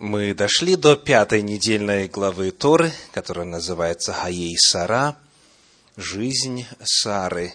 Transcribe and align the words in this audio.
Мы 0.00 0.32
дошли 0.32 0.76
до 0.76 0.96
пятой 0.96 1.42
недельной 1.42 2.08
главы 2.08 2.52
Торы, 2.52 2.90
которая 3.12 3.44
называется 3.44 4.14
Хаей 4.14 4.56
Сара, 4.56 5.18
жизнь 5.98 6.64
Сары. 6.82 7.52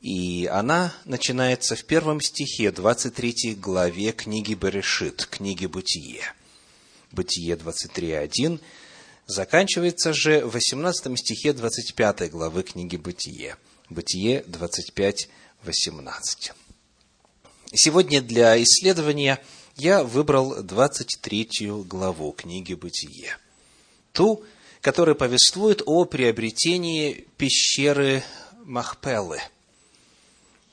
И 0.00 0.46
она 0.46 0.94
начинается 1.04 1.76
в 1.76 1.84
первом 1.84 2.22
стихе 2.22 2.70
23 2.70 3.56
главе 3.56 4.12
книги 4.12 4.54
Берешит, 4.54 5.26
книги 5.26 5.66
Бытие. 5.66 6.22
Бытие 7.12 7.54
23.1 7.54 8.60
заканчивается 9.26 10.14
же 10.14 10.46
в 10.46 10.52
18 10.52 11.18
стихе 11.18 11.52
25 11.52 12.30
главы 12.30 12.62
книги 12.62 12.96
Бытие. 12.96 13.58
Бытие 13.90 14.40
25.18. 14.44 16.52
Сегодня 17.74 18.22
для 18.22 18.62
исследования– 18.62 19.38
я 19.76 20.04
выбрал 20.04 20.62
23 20.62 21.70
главу 21.86 22.32
книги 22.32 22.74
«Бытие». 22.74 23.36
Ту, 24.12 24.44
которая 24.80 25.14
повествует 25.14 25.82
о 25.84 26.04
приобретении 26.04 27.26
пещеры 27.36 28.22
Махпелы, 28.64 29.40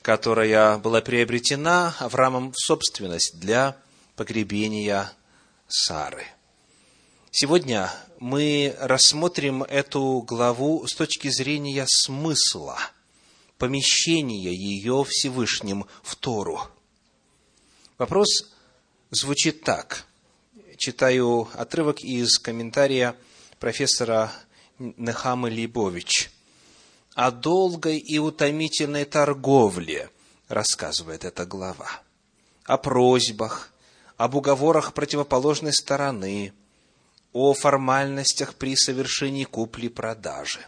которая 0.02 0.78
была 0.78 1.00
приобретена 1.00 1.96
Авраамом 1.98 2.52
в 2.52 2.58
собственность 2.58 3.40
для 3.40 3.76
погребения 4.14 5.12
Сары. 5.66 6.24
Сегодня 7.32 7.90
мы 8.20 8.76
рассмотрим 8.78 9.62
эту 9.64 10.20
главу 10.20 10.86
с 10.86 10.94
точки 10.94 11.28
зрения 11.28 11.86
смысла, 11.88 12.78
помещения 13.58 14.54
ее 14.54 15.04
Всевышним 15.08 15.86
в 16.02 16.14
Тору. 16.14 16.60
Вопрос 17.98 18.51
звучит 19.12 19.62
так. 19.62 20.04
Читаю 20.78 21.48
отрывок 21.54 22.00
из 22.00 22.38
комментария 22.38 23.14
профессора 23.60 24.32
Нехамы 24.78 25.50
Лейбович. 25.50 26.30
О 27.14 27.30
долгой 27.30 27.98
и 27.98 28.18
утомительной 28.18 29.04
торговле 29.04 30.10
рассказывает 30.48 31.24
эта 31.24 31.44
глава. 31.44 32.02
О 32.64 32.78
просьбах, 32.78 33.72
об 34.16 34.34
уговорах 34.34 34.94
противоположной 34.94 35.74
стороны, 35.74 36.54
о 37.34 37.52
формальностях 37.52 38.54
при 38.54 38.74
совершении 38.74 39.44
купли-продажи. 39.44 40.60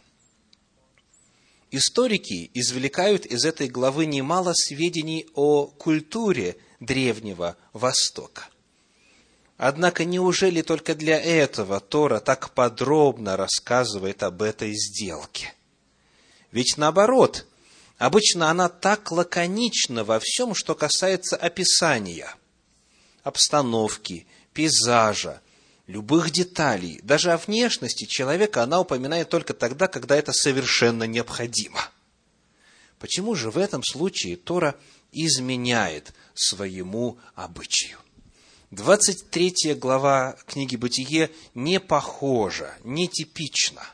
Историки 1.70 2.50
извлекают 2.52 3.24
из 3.26 3.44
этой 3.44 3.68
главы 3.68 4.06
немало 4.06 4.52
сведений 4.54 5.26
о 5.34 5.66
культуре 5.66 6.56
Древнего 6.84 7.56
Востока. 7.72 8.48
Однако 9.56 10.04
неужели 10.04 10.62
только 10.62 10.94
для 10.94 11.20
этого 11.20 11.80
Тора 11.80 12.20
так 12.20 12.50
подробно 12.50 13.36
рассказывает 13.36 14.22
об 14.22 14.42
этой 14.42 14.72
сделке? 14.74 15.54
Ведь 16.50 16.74
наоборот, 16.76 17.46
обычно 17.98 18.50
она 18.50 18.68
так 18.68 19.12
лаконична 19.12 20.04
во 20.04 20.18
всем, 20.20 20.54
что 20.54 20.74
касается 20.74 21.36
описания, 21.36 22.34
обстановки, 23.22 24.26
пейзажа, 24.52 25.40
любых 25.86 26.30
деталей, 26.30 27.00
даже 27.02 27.32
о 27.32 27.38
внешности 27.38 28.04
человека 28.06 28.62
она 28.62 28.80
упоминает 28.80 29.28
только 29.28 29.54
тогда, 29.54 29.86
когда 29.86 30.16
это 30.16 30.32
совершенно 30.32 31.04
необходимо. 31.04 31.80
Почему 32.98 33.34
же 33.34 33.50
в 33.50 33.58
этом 33.58 33.82
случае 33.84 34.36
Тора 34.36 34.76
изменяет 35.12 36.12
своему 36.34 37.18
обычаю. 37.34 37.98
23 38.70 39.74
глава 39.74 40.36
книги 40.46 40.74
«Бытие» 40.76 41.30
не 41.54 41.78
похожа, 41.78 42.74
не 42.82 43.06
типична, 43.06 43.86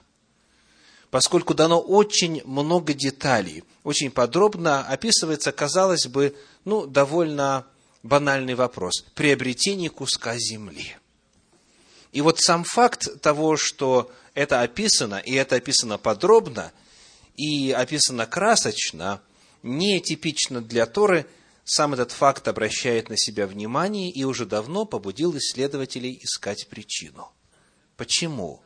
поскольку 1.10 1.54
дано 1.54 1.80
очень 1.80 2.42
много 2.44 2.94
деталей, 2.94 3.62
очень 3.84 4.10
подробно 4.10 4.86
описывается, 4.86 5.52
казалось 5.52 6.06
бы, 6.06 6.34
ну, 6.64 6.86
довольно 6.86 7.66
банальный 8.02 8.54
вопрос– 8.54 9.04
приобретение 9.14 9.90
куска 9.90 10.38
земли. 10.38 10.96
И 12.12 12.22
вот 12.22 12.38
сам 12.38 12.64
факт 12.64 13.20
того, 13.20 13.56
что 13.56 14.10
это 14.34 14.62
описано, 14.62 15.16
и 15.16 15.34
это 15.34 15.56
описано 15.56 15.98
подробно, 15.98 16.72
и 17.36 17.70
описано 17.70 18.26
красочно, 18.26 19.20
не 19.62 20.00
типично 20.00 20.62
для 20.62 20.86
Торы– 20.86 21.26
сам 21.72 21.94
этот 21.94 22.10
факт 22.10 22.48
обращает 22.48 23.10
на 23.10 23.16
себя 23.16 23.46
внимание 23.46 24.10
и 24.10 24.24
уже 24.24 24.44
давно 24.44 24.86
побудил 24.86 25.38
исследователей 25.38 26.18
искать 26.20 26.66
причину. 26.66 27.30
Почему 27.96 28.60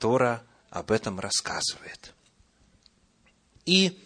Тора 0.00 0.42
об 0.68 0.90
этом 0.90 1.20
рассказывает? 1.20 2.14
И 3.64 3.96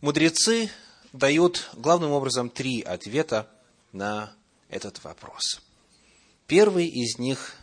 мудрецы 0.00 0.68
дают 1.12 1.70
главным 1.74 2.10
образом 2.10 2.50
три 2.50 2.82
ответа 2.82 3.48
на 3.92 4.34
этот 4.68 5.04
вопрос. 5.04 5.62
Первый 6.48 6.88
из 6.88 7.20
них 7.20 7.54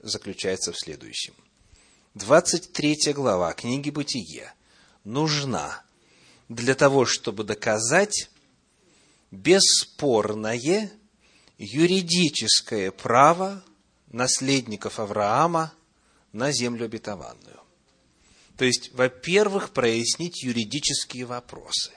заключается 0.00 0.72
в 0.72 0.76
следующем. 0.76 1.34
23 2.14 3.12
глава 3.12 3.52
книги 3.52 3.90
«Бытие» 3.90 4.52
нужна 5.04 5.84
для 6.48 6.74
того, 6.74 7.06
чтобы 7.06 7.44
доказать 7.44 8.28
бесспорное 9.30 10.90
юридическое 11.58 12.90
право 12.90 13.62
наследников 14.08 14.98
Авраама 14.98 15.72
на 16.32 16.52
землю 16.52 16.86
обетованную. 16.86 17.60
То 18.56 18.64
есть, 18.64 18.92
во-первых, 18.92 19.70
прояснить 19.70 20.42
юридические 20.42 21.24
вопросы. 21.24 21.92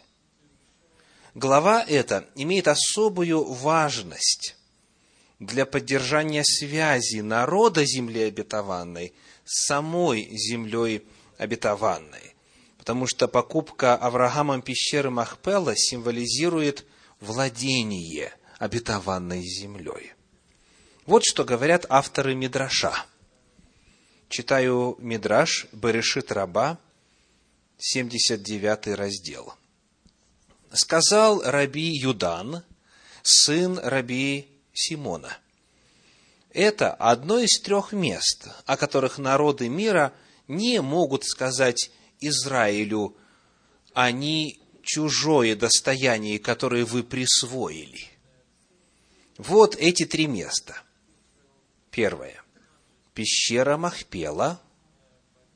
Глава 1.36 1.84
эта 1.84 2.30
имеет 2.36 2.68
особую 2.68 3.44
важность 3.44 4.56
для 5.40 5.66
поддержания 5.66 6.44
связи 6.44 7.22
народа 7.22 7.86
земли 7.86 8.24
обетованной 8.24 9.14
с 9.44 9.66
самой 9.66 10.30
землей 10.38 11.06
обетованной. 11.38 12.36
Потому 12.78 13.08
что 13.08 13.28
покупка 13.28 13.96
Авраамом 13.96 14.62
пещеры 14.62 15.10
Махпела 15.10 15.76
символизирует 15.76 16.86
владение 17.24 18.34
обетованной 18.60 19.42
землей. 19.42 20.14
Вот 21.06 21.24
что 21.26 21.44
говорят 21.44 21.86
авторы 21.90 22.36
Мидраша. 22.36 22.94
Читаю 24.30 24.96
Мидраш 25.00 25.68
Берешит 25.72 26.32
Раба, 26.32 26.80
79 27.78 28.88
раздел. 28.96 29.54
Сказал 30.72 31.42
Раби 31.44 31.92
Юдан, 31.96 32.64
сын 33.22 33.80
Раби 33.80 34.48
Симона. 34.74 35.38
Это 36.50 36.94
одно 36.94 37.40
из 37.40 37.60
трех 37.62 37.94
мест, 37.94 38.48
о 38.66 38.78
которых 38.78 39.18
народы 39.18 39.70
мира 39.70 40.14
не 40.48 40.82
могут 40.82 41.26
сказать 41.26 41.92
Израилю, 42.20 43.16
они 43.94 44.63
чужое 44.84 45.56
достояние, 45.56 46.38
которое 46.38 46.86
вы 46.86 47.04
присвоили. 47.04 48.10
Вот 49.38 49.76
эти 49.76 50.06
три 50.06 50.28
места. 50.28 50.82
Первое. 51.90 52.44
Пещера 53.14 53.78
Махпела. 53.78 54.62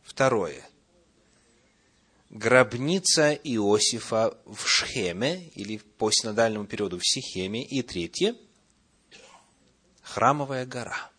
Второе. 0.03 0.67
Гробница 2.29 3.33
Иосифа 3.33 4.37
в 4.45 4.67
Шхеме, 4.67 5.49
или 5.55 5.77
по 5.77 6.11
синодальному 6.11 6.65
периоду 6.65 6.97
в 6.99 7.05
Сихеме. 7.05 7.63
И 7.63 7.81
третье. 7.81 8.35
Храмовая 10.01 10.65
гора. 10.65 11.11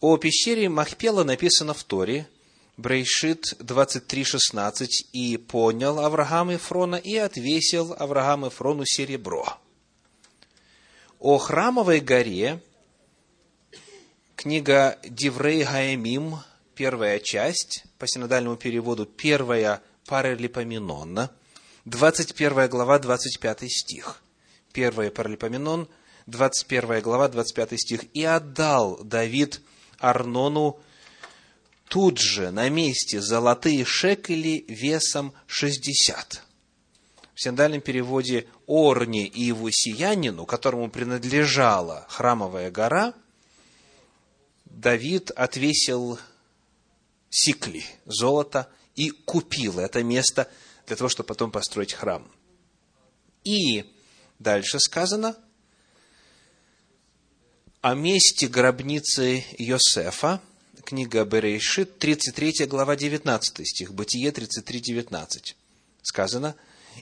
О 0.00 0.16
пещере 0.18 0.68
Махпела 0.68 1.24
написано 1.24 1.72
в 1.72 1.82
Торе– 1.84 2.28
Брейшит 2.76 3.54
23.16, 3.58 4.86
«И 5.12 5.38
понял 5.38 5.98
Авраам 5.98 6.50
Ефрона, 6.50 6.96
и 6.96 7.16
отвесил 7.16 7.94
Авраам 7.98 8.44
Ефрону 8.44 8.84
серебро». 8.84 9.58
О 11.18 11.38
храмовой 11.38 12.00
горе, 12.00 12.60
книга 14.34 14.98
Диврей 15.02 15.64
Гаемим, 15.64 16.36
первая 16.74 17.18
часть, 17.18 17.84
по 17.98 18.06
синодальному 18.06 18.56
переводу, 18.56 19.06
первая 19.06 19.80
паралипоменон, 20.04 21.30
21 21.86 22.68
глава, 22.68 22.98
25 22.98 23.72
стих. 23.72 24.22
Первая 24.74 25.10
паралипоменон, 25.10 25.88
21 26.26 27.00
глава, 27.00 27.28
25 27.28 27.80
стих. 27.80 28.04
«И 28.12 28.22
отдал 28.22 29.02
Давид 29.02 29.62
Арнону 29.98 30.78
тут 31.88 32.18
же 32.18 32.50
на 32.50 32.68
месте 32.68 33.20
золотые 33.20 33.84
шекели 33.84 34.64
весом 34.68 35.32
60. 35.46 36.42
в 37.34 37.42
синдальном 37.42 37.80
переводе 37.80 38.46
Орне 38.66 39.26
и 39.26 39.42
его 39.42 39.70
сиянину, 39.70 40.46
которому 40.46 40.90
принадлежала 40.90 42.06
храмовая 42.08 42.70
гора, 42.70 43.14
Давид 44.64 45.30
отвесил 45.30 46.18
сикли 47.30 47.84
золота 48.04 48.68
и 48.94 49.10
купил 49.10 49.78
это 49.78 50.02
место 50.02 50.50
для 50.86 50.96
того, 50.96 51.08
чтобы 51.08 51.26
потом 51.26 51.50
построить 51.50 51.92
храм. 51.92 52.30
И 53.44 53.84
дальше 54.38 54.78
сказано 54.80 55.36
о 57.80 57.94
месте 57.94 58.48
гробницы 58.48 59.44
Йосефа, 59.58 60.40
книга 60.84 61.24
Берейшит, 61.24 61.98
33 61.98 62.66
глава, 62.66 62.96
19 62.96 63.66
стих, 63.66 63.92
Бытие 63.92 64.32
33, 64.32 64.80
19. 64.80 65.56
Сказано, 66.02 66.54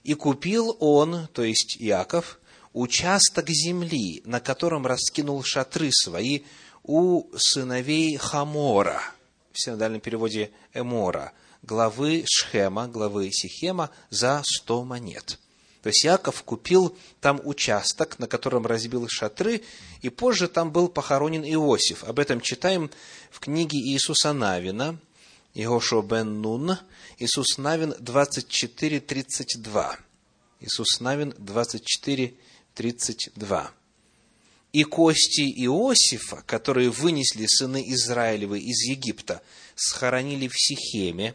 «И 0.02 0.14
купил 0.14 0.76
он, 0.80 1.28
то 1.32 1.42
есть 1.44 1.76
Иаков, 1.78 2.38
участок 2.72 3.48
земли, 3.48 4.22
на 4.24 4.40
котором 4.40 4.86
раскинул 4.86 5.42
шатры 5.42 5.90
свои 5.92 6.40
у 6.82 7.30
сыновей 7.36 8.16
Хамора, 8.16 9.00
в 9.52 9.60
синодальном 9.60 10.00
переводе 10.00 10.50
Эмора, 10.72 11.32
главы 11.62 12.24
Шхема, 12.26 12.88
главы 12.88 13.30
Сихема, 13.32 13.90
за 14.10 14.42
сто 14.44 14.84
монет. 14.84 15.38
То 15.84 15.88
есть 15.88 16.02
Яков 16.02 16.42
купил 16.44 16.96
там 17.20 17.40
участок, 17.44 18.18
на 18.18 18.26
котором 18.26 18.66
разбил 18.66 19.06
шатры, 19.06 19.60
и 20.00 20.08
позже 20.08 20.48
там 20.48 20.72
был 20.72 20.88
похоронен 20.88 21.44
Иосиф. 21.44 22.04
Об 22.04 22.20
этом 22.20 22.40
читаем 22.40 22.90
в 23.30 23.38
книге 23.38 23.76
Иисуса 23.76 24.32
Навина, 24.32 24.98
Иошуа 25.52 26.00
бен 26.00 26.40
Нун, 26.40 26.78
Иисус 27.18 27.58
Навин 27.58 27.92
24.32. 28.00 29.96
Иисус 30.60 31.00
Навин 31.00 31.32
24.32 31.32 33.68
и 34.72 34.84
кости 34.84 35.52
Иосифа, 35.66 36.42
которые 36.46 36.88
вынесли 36.88 37.44
сыны 37.46 37.84
Израилевы 37.92 38.58
из 38.58 38.88
Египта, 38.88 39.42
схоронили 39.74 40.48
в 40.48 40.54
Сихеме, 40.56 41.34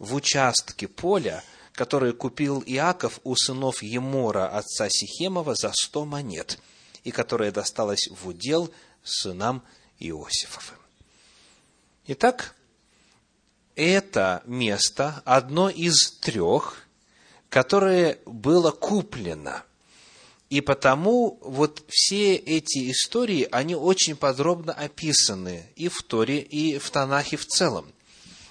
в 0.00 0.16
участке 0.16 0.88
поля, 0.88 1.44
который 1.74 2.12
купил 2.12 2.62
Иаков 2.64 3.20
у 3.24 3.34
сынов 3.36 3.82
Емора, 3.82 4.48
отца 4.48 4.88
Сихемова, 4.88 5.54
за 5.54 5.72
сто 5.74 6.04
монет, 6.04 6.58
и 7.02 7.10
которое 7.10 7.50
досталось 7.50 8.08
в 8.08 8.28
удел 8.28 8.72
сынам 9.02 9.62
Иосифовым. 9.98 10.80
Итак, 12.06 12.54
это 13.76 14.42
место 14.46 15.22
одно 15.24 15.68
из 15.68 16.12
трех, 16.20 16.86
которое 17.48 18.18
было 18.26 18.70
куплено– 18.70 19.64
и 20.54 20.60
потому 20.60 21.38
вот 21.40 21.82
все 21.88 22.36
эти 22.36 22.90
истории, 22.92 23.48
они 23.50 23.74
очень 23.74 24.14
подробно 24.14 24.72
описаны 24.72 25.66
и 25.74 25.88
в 25.88 26.00
Торе, 26.02 26.38
и 26.38 26.78
в 26.78 26.90
Танахе 26.90 27.36
в 27.36 27.44
целом, 27.44 27.92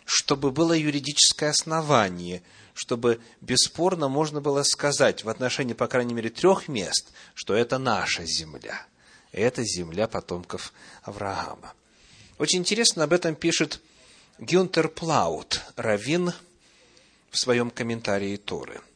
чтобы 0.04 0.52
было 0.52 0.74
юридическое 0.74 1.52
основание, 1.52 2.44
чтобы 2.74 3.20
бесспорно 3.42 4.08
можно 4.08 4.42
было 4.42 4.64
сказать 4.64 5.24
в 5.24 5.30
отношении, 5.30 5.74
по 5.74 5.88
крайней 5.88 6.14
мере, 6.14 6.30
трех 6.30 6.68
мест, 6.68 7.12
что 7.34 7.54
это 7.54 7.78
наша 7.78 8.26
земля. 8.26 8.86
Это 9.32 9.64
земля 9.64 10.08
потомков 10.08 10.74
Авраама. 11.04 11.74
Очень 12.38 12.60
интересно 12.60 13.04
об 13.04 13.14
этом 13.14 13.36
пишет 13.36 13.80
Гюнтер 14.40 14.90
Плаут, 14.90 15.62
раввин, 15.76 16.34
в 17.32 17.38
своем 17.40 17.72
комментарии 17.72 18.38
Торы– 18.38 18.82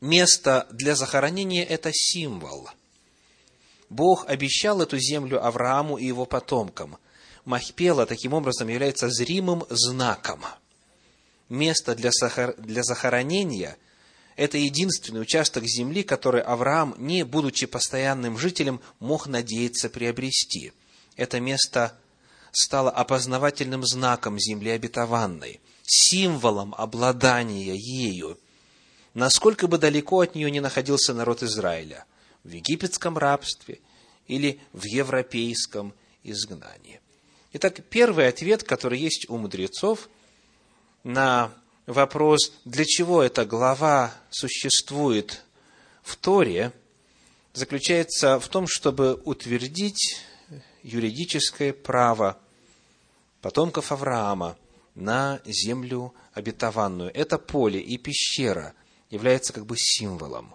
место 0.00 0.66
для 0.70 0.94
захоронения– 0.94 1.64
это 1.68 1.90
символ. 1.92 2.68
Бог 3.90 4.28
обещал 4.28 4.82
эту 4.82 4.98
землю 4.98 5.44
Аврааму 5.44 5.96
и 5.96 6.06
его 6.06 6.26
потомкам. 6.26 6.98
Махпела 7.44 8.04
таким 8.04 8.34
образом 8.34 8.68
является 8.68 9.08
зримым 9.08 9.64
знаком. 9.70 10.44
Место 11.48 11.94
для, 11.94 12.12
сахар... 12.12 12.54
для 12.58 12.82
захоронения– 12.82 13.76
это 14.36 14.58
единственный 14.58 15.20
участок 15.20 15.64
земли, 15.64 16.02
который 16.02 16.42
Авраам, 16.42 16.94
не 16.98 17.24
будучи 17.24 17.66
постоянным 17.66 18.38
жителем, 18.38 18.80
мог 19.00 19.26
надеяться 19.26 19.88
приобрести. 19.88 20.72
Это 21.16 21.40
место 21.40 21.98
стало 22.52 22.90
опознавательным 22.90 23.84
знаком 23.84 24.38
земли 24.38 24.70
обетованной, 24.70 25.60
символом 25.84 26.74
обладания 26.76 27.74
ею– 27.74 28.38
насколько 29.18 29.66
бы 29.66 29.78
далеко 29.78 30.20
от 30.20 30.36
нее 30.36 30.50
не 30.50 30.60
находился 30.60 31.12
народ 31.12 31.42
Израиля, 31.42 32.04
в 32.44 32.50
египетском 32.50 33.18
рабстве 33.18 33.80
или 34.28 34.60
в 34.72 34.84
европейском 34.84 35.92
изгнании. 36.22 37.00
Итак, 37.52 37.80
первый 37.90 38.28
ответ, 38.28 38.62
который 38.62 38.98
есть 39.00 39.28
у 39.28 39.36
мудрецов 39.36 40.08
на 41.08 41.52
вопрос, 41.86 42.52
для 42.64 42.84
чего 42.84 43.22
эта 43.22 43.44
глава 43.44 44.14
существует 44.30 45.42
в 46.02 46.16
Торе, 46.16 46.72
заключается 47.52 48.38
в 48.38 48.48
том, 48.48 48.66
чтобы 48.68 49.20
утвердить 49.24 50.22
юридическое 50.82 51.72
право 51.72 52.38
потомков 53.40 53.90
Авраама 53.90 54.56
на 54.94 55.40
землю 55.44 56.14
обетованную. 56.34 57.10
Это 57.14 57.38
поле 57.38 57.80
и 57.80 57.98
пещера– 57.98 58.74
является 59.10 59.52
как 59.52 59.66
бы 59.66 59.76
символом 59.76 60.54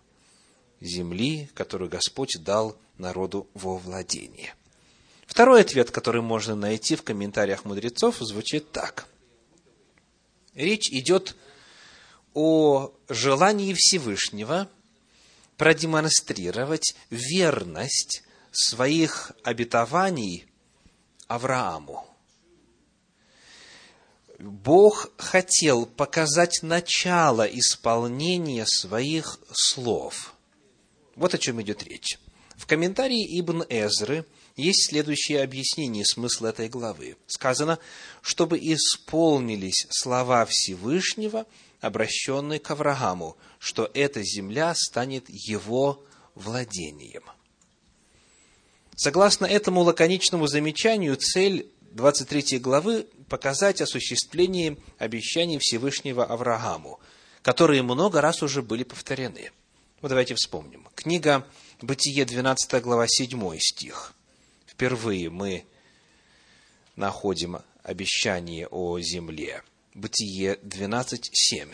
земли, 0.80 1.50
которую 1.54 1.90
Господь 1.90 2.38
дал 2.44 2.76
народу 2.98 3.48
во 3.54 3.78
владение. 3.78 4.54
Второй 5.26 5.62
ответ, 5.62 5.92
который 5.92 6.22
можно 6.22 6.56
найти 6.56 6.96
в 6.96 7.04
комментариях 7.04 7.66
мудрецов, 7.66 8.18
звучит 8.20 8.72
так. 8.72 9.08
Речь 10.56 10.90
идет 10.90 11.36
о 12.34 12.92
желании 13.10 13.74
Всевышнего 13.74 14.70
продемонстрировать 15.58 16.96
верность 17.10 18.24
своих 18.52 19.32
обетований 19.44 20.46
Аврааму. 21.28 22.08
Бог 24.40 25.12
хотел 25.18 25.86
показать 25.86 26.60
начало 26.64 27.44
исполнения 27.44 28.66
своих 28.66 29.40
слов. 29.52 30.34
Вот 31.16 31.34
о 31.34 31.38
чем 31.38 31.62
идет 31.62 31.84
речь. 31.84 32.20
В 32.56 32.68
комментарии 32.68 33.40
Ибн 33.40 33.64
Эзры 33.70 34.26
есть 34.56 34.90
следующее 34.90 35.42
объяснение 35.42 36.06
смысла 36.06 36.48
этой 36.48 36.70
главы. 36.70 37.18
Сказано, 37.28 37.80
чтобы 38.22 38.58
исполнились 38.60 39.88
слова 39.90 40.46
Всевышнего, 40.46 41.46
обращенные 41.82 42.60
к 42.60 42.72
Аврааму, 42.72 43.36
что 43.60 43.90
эта 43.94 44.24
земля 44.24 44.74
станет 44.76 45.26
его 45.28 46.04
владением. 46.36 47.24
Согласно 48.96 49.46
этому 49.46 49.82
лаконичному 49.82 50.48
замечанию, 50.48 51.16
цель 51.16 51.68
23 51.92 52.60
главы 52.60 53.08
показать 53.28 53.82
осуществление 53.82 54.78
обещаний 54.98 55.58
Всевышнего 55.60 56.26
Аврааму, 56.26 57.00
которые 57.42 57.82
много 57.82 58.22
раз 58.22 58.44
уже 58.44 58.62
были 58.62 58.84
повторены. 58.84 59.52
Вот 60.02 60.10
давайте 60.10 60.36
вспомним. 60.36 60.88
Книга 60.96 61.48
Бытие, 61.82 62.26
12 62.26 62.82
глава, 62.82 63.08
7 63.08 63.58
стих. 63.60 64.14
Впервые 64.74 65.30
мы 65.30 65.66
находим 66.96 67.60
обещание 67.84 68.68
о 68.68 69.00
земле. 69.00 69.64
Бытие 69.94 70.58
12, 70.64 71.30
7. 71.32 71.70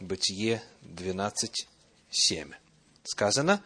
Бытие 0.00 0.62
12, 0.80 1.68
7. 2.10 2.52
Сказано, 3.02 3.62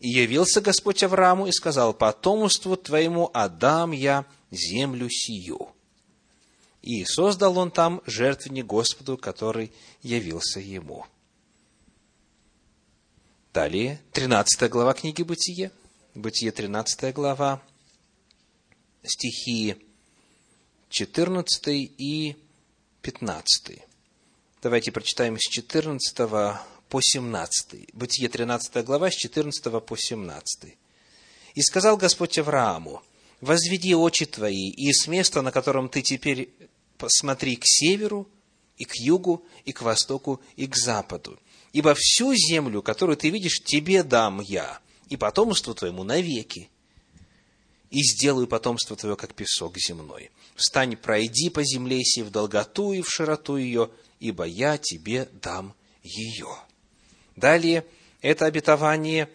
«И 0.00 0.08
явился 0.08 0.60
Господь 0.60 1.02
Аврааму 1.02 1.46
и 1.46 1.52
сказал, 1.52 1.94
потомству 1.94 2.76
твоему 2.76 3.30
отдам 3.32 3.92
я 3.92 4.26
землю 4.50 5.08
сию. 5.08 5.70
И 6.82 7.04
создал 7.06 7.56
он 7.58 7.70
там 7.70 8.02
жертвенник 8.04 8.66
Господу, 8.66 9.16
который 9.16 9.72
явился 10.02 10.60
ему. 10.60 11.06
Далее, 13.54 14.02
13 14.12 14.70
глава 14.70 14.92
книги 14.92 15.22
Бытие, 15.22 15.72
Бытие 16.14 16.52
13 16.52 17.14
глава, 17.14 17.62
стихи 19.06 19.76
14 20.88 21.68
и 21.68 22.36
15. 23.02 23.78
Давайте 24.62 24.92
прочитаем 24.92 25.38
с 25.38 25.48
14 25.48 26.16
по 26.88 27.00
17. 27.00 27.94
Бытие 27.94 28.28
13 28.28 28.84
глава, 28.84 29.10
с 29.10 29.14
14 29.14 29.84
по 29.84 29.96
17. 29.96 30.76
«И 31.54 31.62
сказал 31.62 31.96
Господь 31.96 32.38
Аврааму, 32.38 33.02
возведи 33.40 33.94
очи 33.94 34.26
твои, 34.26 34.70
и 34.70 34.92
с 34.92 35.06
места, 35.06 35.42
на 35.42 35.52
котором 35.52 35.88
ты 35.88 36.02
теперь 36.02 36.50
посмотри 36.98 37.56
к 37.56 37.62
северу, 37.64 38.28
и 38.76 38.84
к 38.84 38.94
югу, 38.96 39.44
и 39.64 39.72
к 39.72 39.82
востоку, 39.82 40.40
и 40.56 40.66
к 40.66 40.76
западу, 40.76 41.38
ибо 41.72 41.94
всю 41.94 42.34
землю, 42.34 42.82
которую 42.82 43.16
ты 43.16 43.30
видишь, 43.30 43.62
тебе 43.64 44.02
дам 44.02 44.40
я, 44.40 44.80
и 45.08 45.16
потомству 45.16 45.74
твоему 45.74 46.04
навеки, 46.04 46.68
и 47.96 48.02
сделаю 48.02 48.46
потомство 48.46 48.94
твое, 48.94 49.16
как 49.16 49.32
песок 49.32 49.78
земной. 49.78 50.30
Встань, 50.54 50.98
пройди 50.98 51.48
по 51.48 51.64
земле 51.64 52.04
сей 52.04 52.24
в 52.24 52.30
долготу 52.30 52.92
и 52.92 53.00
в 53.00 53.08
широту 53.08 53.56
ее, 53.56 53.90
ибо 54.20 54.44
я 54.44 54.76
тебе 54.76 55.30
дам 55.40 55.74
ее. 56.02 56.58
Далее, 57.36 57.86
это 58.20 58.44
обетование 58.44 59.30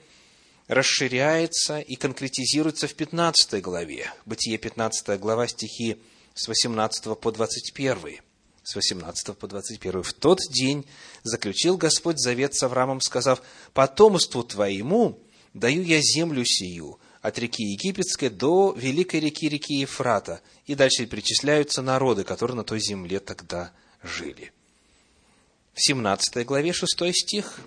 расширяется 0.68 1.80
и 1.80 1.96
конкретизируется 1.96 2.88
в 2.88 2.94
15 2.94 3.64
главе. 3.64 4.14
Бытие 4.28 4.60
15 4.60 5.20
глава, 5.20 5.48
стихи 5.48 5.98
с 6.36 6.48
18 6.48 7.18
по 7.20 7.32
21. 7.32 8.20
С 8.62 8.76
18 8.76 9.38
по 9.40 9.48
21. 9.48 10.04
«В 10.04 10.14
тот 10.14 10.38
день 10.52 10.86
заключил 11.24 11.78
Господь 11.78 12.20
завет 12.20 12.54
с 12.54 12.62
Авраамом, 12.62 13.02
сказав, 13.02 13.42
«Потомству 13.74 14.44
твоему 14.44 15.18
даю 15.56 15.82
я 15.82 16.00
землю 16.00 16.46
сию, 16.46 17.00
от 17.22 17.38
реки 17.40 17.64
Египетской 17.64 18.30
до 18.30 18.74
великой 18.78 19.20
реки, 19.20 19.48
реки 19.50 19.76
Ефрата». 19.76 20.42
И 20.66 20.76
дальше 20.76 21.06
перечисляются 21.06 21.82
народы, 21.82 22.24
которые 22.24 22.58
на 22.58 22.64
той 22.64 22.80
земле 22.80 23.20
тогда 23.20 23.72
жили. 24.04 24.52
В 25.74 25.82
17 25.82 26.46
главе 26.46 26.74
6 26.74 27.14
стих 27.14 27.62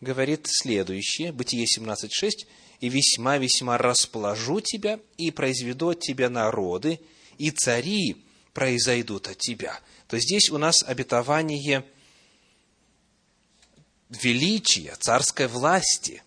говорит 0.00 0.46
следующее, 0.46 1.32
Бытие 1.32 1.66
17.6, 1.66 2.46
«И 2.80 2.88
весьма-весьма 2.88 3.78
расположу 3.78 4.60
тебя, 4.60 5.00
и 5.16 5.30
произведу 5.30 5.90
от 5.90 6.00
тебя 6.00 6.28
народы, 6.28 7.00
и 7.38 7.50
цари 7.50 8.16
произойдут 8.52 9.28
от 9.28 9.38
тебя». 9.38 9.80
То 10.08 10.18
здесь 10.18 10.50
у 10.50 10.58
нас 10.58 10.82
обетование 10.84 11.84
величия, 14.08 14.94
царской 14.98 15.48
власти. 15.48 16.22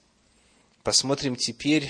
Посмотрим 0.83 1.35
теперь 1.35 1.89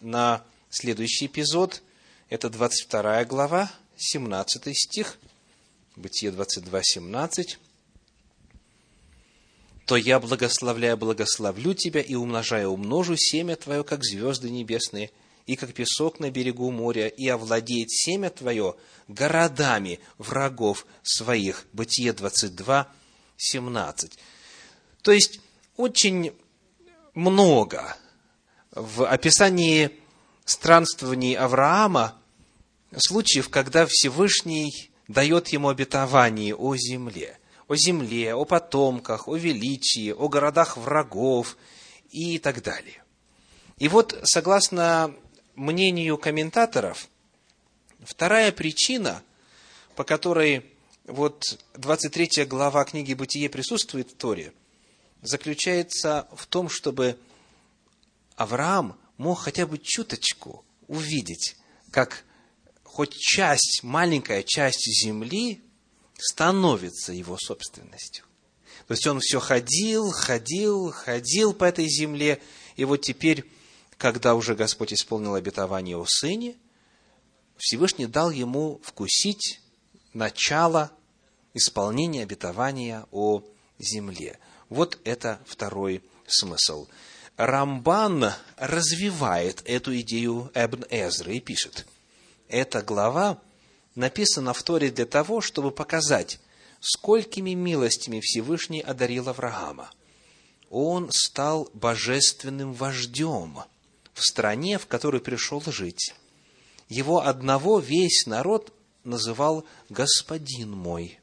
на 0.00 0.44
следующий 0.70 1.26
эпизод. 1.26 1.82
Это 2.28 2.48
22 2.50 3.24
глава, 3.24 3.70
17 3.96 4.76
стих, 4.76 5.18
Бытие 5.96 6.30
22, 6.30 6.80
17 6.82 7.58
то 9.90 9.96
я, 9.96 10.20
благословляя, 10.20 10.94
благословлю 10.94 11.74
тебя 11.74 12.00
и 12.00 12.14
умножая, 12.14 12.68
умножу 12.68 13.16
семя 13.16 13.56
твое, 13.56 13.82
как 13.82 14.04
звезды 14.04 14.48
небесные, 14.48 15.10
и 15.46 15.56
как 15.56 15.74
песок 15.74 16.20
на 16.20 16.30
берегу 16.30 16.70
моря, 16.70 17.08
и 17.08 17.26
овладеет 17.26 17.90
семя 17.90 18.30
твое 18.30 18.76
городами 19.08 19.98
врагов 20.16 20.86
своих. 21.02 21.66
Бытие 21.72 22.12
22, 22.12 22.86
17. 23.36 24.16
То 25.02 25.10
есть, 25.10 25.40
очень 25.76 26.34
много 27.14 27.96
в 28.72 29.06
описании 29.06 29.90
странствований 30.44 31.34
Авраама 31.34 32.16
случаев, 32.96 33.48
когда 33.48 33.86
Всевышний 33.86 34.90
дает 35.08 35.48
ему 35.48 35.68
обетование 35.68 36.54
о 36.54 36.76
земле 36.76 37.40
о 37.70 37.76
земле, 37.76 38.34
о 38.34 38.44
потомках, 38.44 39.28
о 39.28 39.36
величии, 39.36 40.10
о 40.10 40.28
городах 40.28 40.76
врагов 40.76 41.56
и 42.10 42.40
так 42.40 42.64
далее. 42.64 43.00
И 43.78 43.86
вот, 43.86 44.18
согласно 44.24 45.14
мнению 45.54 46.18
комментаторов, 46.18 47.06
вторая 48.02 48.50
причина, 48.50 49.22
по 49.94 50.02
которой 50.02 50.66
вот 51.04 51.60
23 51.74 52.44
глава 52.46 52.84
книги 52.84 53.14
«Бытие» 53.14 53.48
присутствует 53.48 54.10
в 54.10 54.16
Торе, 54.16 54.52
заключается 55.22 56.26
в 56.34 56.46
том, 56.46 56.68
чтобы 56.68 57.16
Авраам 58.40 58.98
мог 59.18 59.40
хотя 59.40 59.66
бы 59.66 59.76
чуточку 59.76 60.64
увидеть, 60.88 61.56
как 61.90 62.24
хоть 62.82 63.14
часть, 63.14 63.82
маленькая 63.82 64.42
часть 64.42 64.86
земли 65.02 65.62
становится 66.18 67.12
его 67.12 67.36
собственностью. 67.36 68.24
То 68.88 68.94
есть 68.94 69.06
он 69.06 69.20
все 69.20 69.40
ходил, 69.40 70.10
ходил, 70.10 70.90
ходил 70.90 71.52
по 71.52 71.64
этой 71.64 71.86
земле, 71.86 72.40
и 72.76 72.86
вот 72.86 73.02
теперь, 73.02 73.44
когда 73.98 74.34
уже 74.34 74.54
Господь 74.54 74.94
исполнил 74.94 75.34
обетование 75.34 75.98
о 75.98 76.06
сыне, 76.06 76.56
Всевышний 77.58 78.06
дал 78.06 78.30
ему 78.30 78.80
вкусить 78.82 79.60
начало 80.14 80.90
исполнения 81.52 82.22
обетования 82.22 83.06
о 83.12 83.42
земле. 83.78 84.38
Вот 84.70 84.98
это 85.04 85.42
второй 85.44 86.02
смысл. 86.26 86.88
Рамбан 87.40 88.34
развивает 88.58 89.62
эту 89.64 89.98
идею 90.00 90.50
Эбн 90.52 90.84
Эзры 90.90 91.36
и 91.36 91.40
пишет, 91.40 91.86
эта 92.48 92.82
глава 92.82 93.38
написано 93.94 94.52
в 94.52 94.62
Торе 94.62 94.90
для 94.90 95.06
того, 95.06 95.40
чтобы 95.40 95.70
показать, 95.70 96.38
сколькими 96.80 97.54
милостями 97.54 98.20
Всевышний 98.20 98.82
одарил 98.82 99.30
Авраама. 99.30 99.90
Он 100.68 101.08
стал 101.10 101.70
божественным 101.72 102.74
вождем 102.74 103.60
в 104.12 104.22
стране, 104.22 104.76
в 104.76 104.86
которой 104.86 105.22
пришел 105.22 105.62
жить. 105.66 106.14
Его 106.90 107.26
одного 107.26 107.78
весь 107.78 108.26
народ 108.26 108.70
называл 109.02 109.64
«господин 109.88 110.72
мой», 110.72 111.18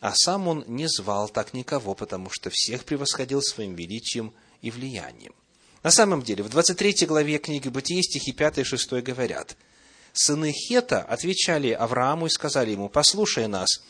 а 0.00 0.12
сам 0.16 0.48
он 0.48 0.64
не 0.66 0.88
звал 0.88 1.28
так 1.28 1.54
никого, 1.54 1.94
потому 1.94 2.30
что 2.30 2.50
всех 2.50 2.84
превосходил 2.84 3.40
своим 3.42 3.76
величием 3.76 4.32
и 4.62 4.70
влиянием. 4.70 5.34
На 5.82 5.90
самом 5.90 6.22
деле, 6.22 6.42
в 6.42 6.48
23 6.48 7.06
главе 7.06 7.38
книги 7.38 7.68
Бытия 7.68 8.02
стихи 8.02 8.32
5 8.32 8.58
и 8.58 8.64
6 8.64 8.92
говорят– 9.02 9.56
сыны 10.12 10.52
Хета 10.52 11.02
отвечали 11.02 11.70
Аврааму 11.70 12.26
и 12.26 12.30
сказали 12.30 12.70
ему, 12.70 12.88
послушай 12.88 13.46
нас, 13.48 13.82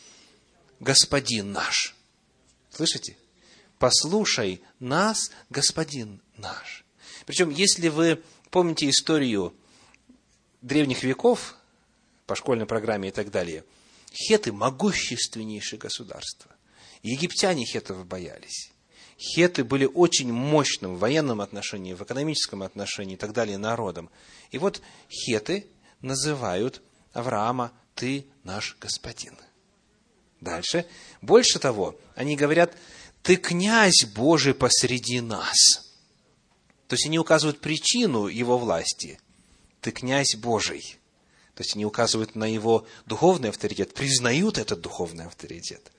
господин 0.79 1.53
наш. 1.53 1.97
Слышите? 2.71 3.17
Послушай 3.79 4.63
нас, 4.79 5.31
господин 5.49 6.21
наш. 6.37 6.85
Причем, 7.27 7.51
если 7.51 7.89
вы 7.89 8.23
помните 8.51 8.89
историю 8.89 9.55
древних 10.61 11.03
веков, 11.03 11.57
по 12.27 12.37
школьной 12.37 12.67
программе 12.67 13.09
и 13.09 13.13
так 13.13 13.31
далее, 13.31 13.65
хеты– 14.13 14.53
могущественнейшее 14.53 15.79
государство. 15.79 16.51
Египтяне 17.03 17.65
хетов 17.65 18.07
боялись. 18.07 18.71
Хеты 19.21 19.65
были 19.65 19.85
очень 19.85 20.33
мощным 20.33 20.97
в 20.97 21.01
военном 21.01 21.43
отношении, 21.43 21.93
в 21.93 22.03
экономическом 22.03 22.63
отношении 22.63 23.15
и 23.15 23.19
так 23.19 23.35
далее 23.35 23.59
народом. 23.59 24.09
И 24.51 24.57
вот 24.57 24.81
хеты 25.11 25.67
называют 26.01 26.81
Авраама 27.13 27.71
«ты 27.95 28.25
наш 28.45 28.79
господин». 28.81 29.37
Дальше. 30.41 30.87
Больше 31.21 31.59
того, 31.59 32.01
они 32.15 32.35
говорят 32.35 32.75
«ты 33.23 33.37
князь 33.37 34.07
Божий 34.07 34.55
посреди 34.55 35.21
нас». 35.21 35.55
То 36.89 36.95
есть 36.95 37.05
они 37.05 37.19
указывают 37.19 37.61
причину 37.61 38.27
его 38.27 38.57
власти. 38.57 39.21
«Ты 39.83 39.91
князь 39.91 40.35
Божий». 40.35 40.97
То 41.55 41.63
есть 41.63 41.75
они 41.75 41.85
указывают 41.85 42.37
на 42.37 42.51
его 42.51 42.87
духовный 43.05 43.51
авторитет, 43.51 43.93
признают 43.93 44.57
этот 44.57 44.81
духовный 44.81 45.27
авторитет. 45.27 45.93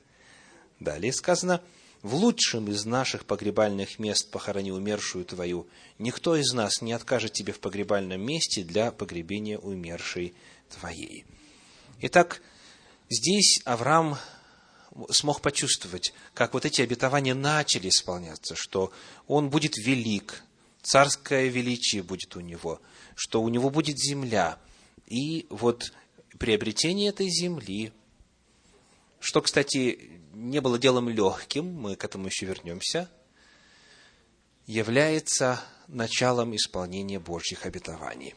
Далее 0.80 1.14
сказано– 1.14 1.62
в 2.02 2.16
лучшем 2.16 2.68
из 2.70 2.86
наших 2.86 3.26
погребальных 3.26 4.00
мест 4.00 4.30
похорони 4.32 4.72
умершую 4.72 5.26
твою. 5.26 5.68
Никто 6.00 6.36
из 6.36 6.52
нас 6.54 6.82
не 6.82 6.94
откажет 6.94 7.34
тебе 7.34 7.54
в 7.54 7.60
погребальном 7.60 8.22
месте 8.22 8.64
для 8.64 8.92
погребения 8.92 9.58
умершей 9.58 10.34
твоей. 10.70 11.26
Итак, 12.02 12.42
здесь 13.10 13.62
Авраам 13.66 14.18
смог 15.10 15.42
почувствовать, 15.42 16.14
как 16.34 16.54
вот 16.54 16.66
эти 16.66 16.82
обетования 16.82 17.36
начали 17.36 17.90
исполняться, 17.90 18.56
что 18.56 18.92
он 19.28 19.50
будет 19.50 19.78
велик, 19.78 20.44
царское 20.82 21.48
величие 21.48 22.04
будет 22.04 22.36
у 22.36 22.40
него, 22.40 22.82
что 23.16 23.42
у 23.42 23.50
него 23.50 23.70
будет 23.70 24.00
земля. 24.00 24.58
И 25.08 25.46
вот 25.50 25.94
приобретение 26.40 27.10
этой 27.10 27.30
земли, 27.30 27.94
что, 29.20 29.42
кстати, 29.42 30.21
не 30.34 30.62
было 30.62 30.80
делом 30.80 31.10
легким, 31.10 31.66
мы 31.66 31.96
к 31.96 32.04
этому 32.04 32.28
еще 32.28 32.46
вернемся, 32.46 33.10
является 34.66 35.62
началом 35.88 36.56
исполнения 36.56 37.20
Божьих 37.20 37.66
обетований. 37.66 38.36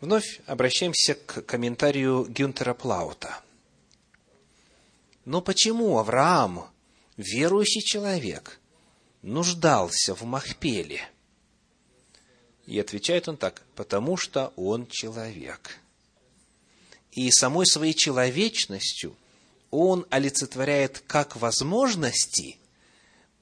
Вновь 0.00 0.40
обращаемся 0.46 1.14
к 1.14 1.42
комментарию 1.42 2.24
Гюнтера 2.24 2.72
Плаута. 2.72 3.42
Но 5.24 5.42
почему 5.42 5.98
Авраам, 5.98 6.70
верующий 7.16 7.82
человек, 7.82 8.60
нуждался 9.22 10.14
в 10.14 10.22
Махпеле? 10.22 11.08
И 12.66 12.78
отвечает 12.78 13.28
он 13.28 13.36
так, 13.36 13.62
потому 13.74 14.16
что 14.16 14.52
он 14.56 14.86
человек. 14.86 15.78
И 17.12 17.30
самой 17.30 17.66
своей 17.66 17.94
человечностью– 17.94 19.16
он 19.70 20.06
олицетворяет 20.10 21.02
как 21.06 21.36
возможности, 21.36 22.58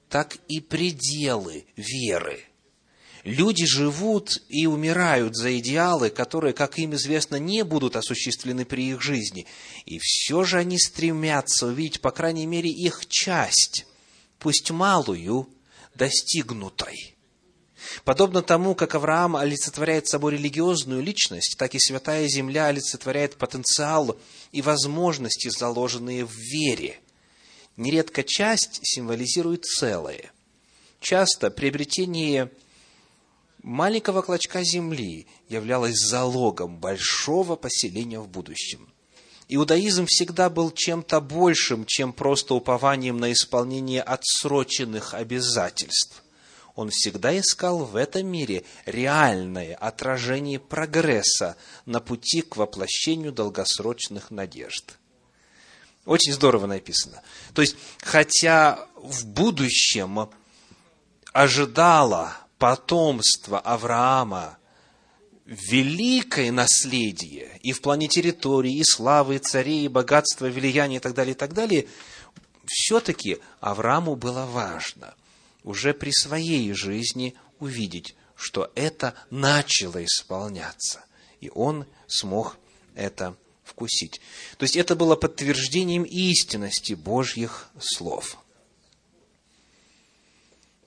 так 0.09 0.37
и 0.47 0.59
пределы 0.59 1.65
веры. 1.75 2.43
Люди 3.23 3.65
живут 3.65 4.41
и 4.47 4.67
умирают 4.67 5.35
за 5.35 5.59
идеалы, 5.59 6.09
которые, 6.09 6.53
как 6.53 6.79
им 6.79 6.95
известно, 6.95 7.35
не 7.35 7.63
будут 7.65 7.97
осуществлены 7.97 8.63
при 8.63 8.91
их 8.91 9.01
жизни. 9.01 9.45
И 9.85 9.99
все 9.99 10.45
же 10.45 10.59
они 10.59 10.79
стремятся 10.79 11.67
увидеть, 11.67 11.99
по 11.99 12.11
крайней 12.11 12.45
мере, 12.45 12.69
их 12.69 13.05
часть, 13.07 13.85
пусть 14.39 14.71
малую, 14.71 15.49
достигнутой. 15.93 17.16
Подобно 18.03 18.41
тому, 18.41 18.75
как 18.75 18.95
Авраам 18.95 19.35
олицетворяет 19.35 20.07
собой 20.07 20.33
религиозную 20.33 21.01
личность, 21.01 21.55
так 21.57 21.75
и 21.75 21.79
Святая 21.79 22.27
Земля 22.27 22.67
олицетворяет 22.67 23.35
потенциал 23.35 24.17
и 24.51 24.61
возможности, 24.61 25.49
заложенные 25.49 26.25
в 26.25 26.31
вере. 26.31 26.99
Нередко 27.75 28.23
часть 28.23 28.79
символизирует 28.83 29.65
целое. 29.65 30.31
Часто 30.99 31.51
приобретение 31.51 32.51
маленького 33.61 34.21
клочка 34.23 34.63
земли 34.63 35.27
являлось 35.47 35.95
залогом 35.95 36.77
большого 36.77 37.55
поселения 37.55 38.19
в 38.19 38.27
будущем. 38.27 38.91
Иудаизм 39.49 40.05
всегда 40.07 40.49
был 40.49 40.71
чем-то 40.71 41.21
большим, 41.21 41.85
чем 41.85 42.11
просто 42.11 42.53
упованием 42.53 43.17
на 43.17 43.31
исполнение 43.31 44.01
отсроченных 44.01 45.13
обязательств. 45.13 46.23
Он 46.77 46.91
всегда 46.91 47.37
искал 47.37 47.85
в 47.85 47.95
этом 47.95 48.27
мире 48.27 48.63
реальное 48.85 49.73
отражение 49.73 50.59
прогресса 50.59 51.57
на 51.87 51.99
пути 51.99 52.43
к 52.43 52.55
воплощению 52.55 53.31
долгосрочных 53.31 54.29
надежд. 54.29 54.99
Очень 56.05 56.33
здорово 56.33 56.67
написано. 56.67 57.23
То 57.55 57.63
есть, 57.63 57.75
хотя 58.01 58.87
в 58.95 59.25
будущем 59.25 60.29
ожидало 61.33 62.37
потомство 62.59 63.59
Авраама 63.59 64.59
великое 65.45 66.51
наследие 66.51 67.59
и 67.63 67.71
в 67.71 67.81
плане 67.81 68.07
территории, 68.07 68.77
и 68.77 68.83
славы, 68.83 69.37
и 69.37 69.39
царей, 69.39 69.85
и 69.85 69.87
богатства, 69.87 70.45
влияния 70.45 70.97
и 70.97 70.99
так 70.99 71.15
далее, 71.15 71.33
и 71.33 71.37
так 71.37 71.53
далее, 71.53 71.87
все-таки 72.67 73.39
Аврааму 73.61 74.15
было 74.15 74.45
важно 74.45 75.15
уже 75.67 75.93
при 75.93 76.11
своей 76.11 76.71
жизни 76.73 77.35
увидеть, 77.59 78.15
что 78.35 78.71
это 78.75 79.13
начало 79.29 80.03
исполняться, 80.03 81.05
и 81.41 81.49
он 81.53 81.85
смог 82.07 82.57
это 82.95 83.35
вкусить. 83.63 84.21
То 84.57 84.63
есть 84.63 84.75
это 84.75 84.95
было 84.95 85.15
подтверждением 85.15 86.03
истинности 86.03 86.93
Божьих 86.93 87.69
слов– 87.79 88.37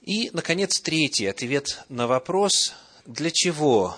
и, 0.02 0.30
наконец, 0.32 0.80
третий 0.80 1.26
ответ 1.26 1.84
на 1.88 2.06
вопрос, 2.06 2.72
для 3.04 3.30
чего 3.30 3.96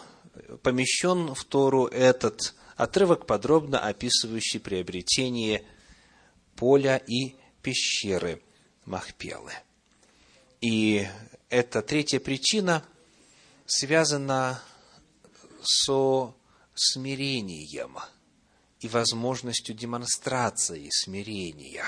помещен 0.63 1.35
в 1.35 1.45
Тору 1.45 1.87
этот 1.87 2.55
отрывок, 2.77 3.27
подробно 3.27 3.79
описывающий 3.79 4.59
приобретение 4.59 5.65
поля 6.57 6.97
и 6.97 7.37
пещеры 7.63 8.43
Махпелы. 8.85 9.53
И 10.63 11.07
эта 11.51 11.83
третья 11.83 12.19
причина 12.19 12.83
связана 13.67 14.63
со 15.61 16.35
смирением 16.75 17.99
и 18.81 18.89
возможностью 18.89 19.75
демонстрации 19.75 20.89
смирения 20.91 21.85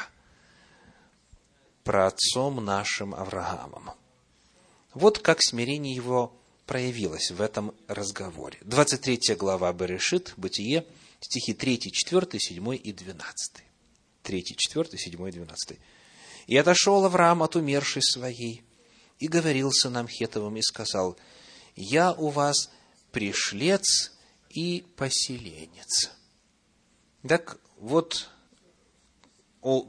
про 1.82 2.08
отцом 2.08 2.64
нашим 2.64 3.14
Авраамом. 3.14 3.90
Вот 4.92 5.18
как 5.18 5.38
смирение 5.40 5.94
его 5.94 6.34
проявилось 6.66 7.30
в 7.30 7.40
этом 7.40 7.74
разговоре. 7.88 8.58
23 8.62 9.36
глава 9.36 9.72
Берешит, 9.72 10.34
Бытие, 10.36 10.84
стихи 11.20 11.54
3, 11.54 11.92
4, 11.92 12.40
7 12.40 12.74
и 12.74 12.92
12. 12.92 13.52
3, 14.22 14.44
4, 14.44 14.98
7 14.98 15.28
и 15.28 15.32
12. 15.32 15.78
«И 16.46 16.56
отошел 16.56 17.04
Авраам 17.04 17.42
от 17.42 17.56
умершей 17.56 18.02
своей, 18.02 18.63
и 19.18 19.29
говорил 19.29 19.70
сынам 19.72 20.09
Хетовым, 20.09 20.57
и 20.57 20.62
сказал, 20.62 21.16
«Я 21.77 22.12
у 22.12 22.29
вас 22.29 22.70
пришлец 23.12 24.12
и 24.50 24.85
поселенец». 24.96 26.11
Так 27.27 27.59
вот, 27.79 28.29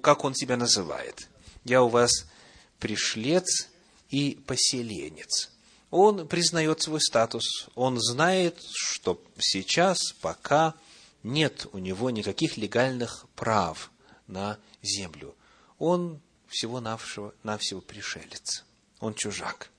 как 0.01 0.23
он 0.23 0.33
себя 0.35 0.57
называет. 0.57 1.27
«Я 1.63 1.81
у 1.81 1.89
вас 1.89 2.11
пришлец 2.79 3.69
и 4.09 4.39
поселенец. 4.45 5.51
Он 5.91 6.27
признает 6.27 6.81
свой 6.81 6.99
статус, 7.01 7.69
он 7.75 7.99
знает, 7.99 8.59
что 8.73 9.21
сейчас 9.37 9.99
пока 10.21 10.75
нет 11.23 11.67
у 11.71 11.77
него 11.77 12.09
никаких 12.09 12.57
легальных 12.57 13.25
прав 13.35 13.91
на 14.27 14.59
землю. 14.81 15.35
Он 15.79 16.21
всего-навсего 16.47 17.33
навсего 17.43 17.81
пришелец, 17.81 18.64
он 19.05 19.13
чужак. 19.15 19.69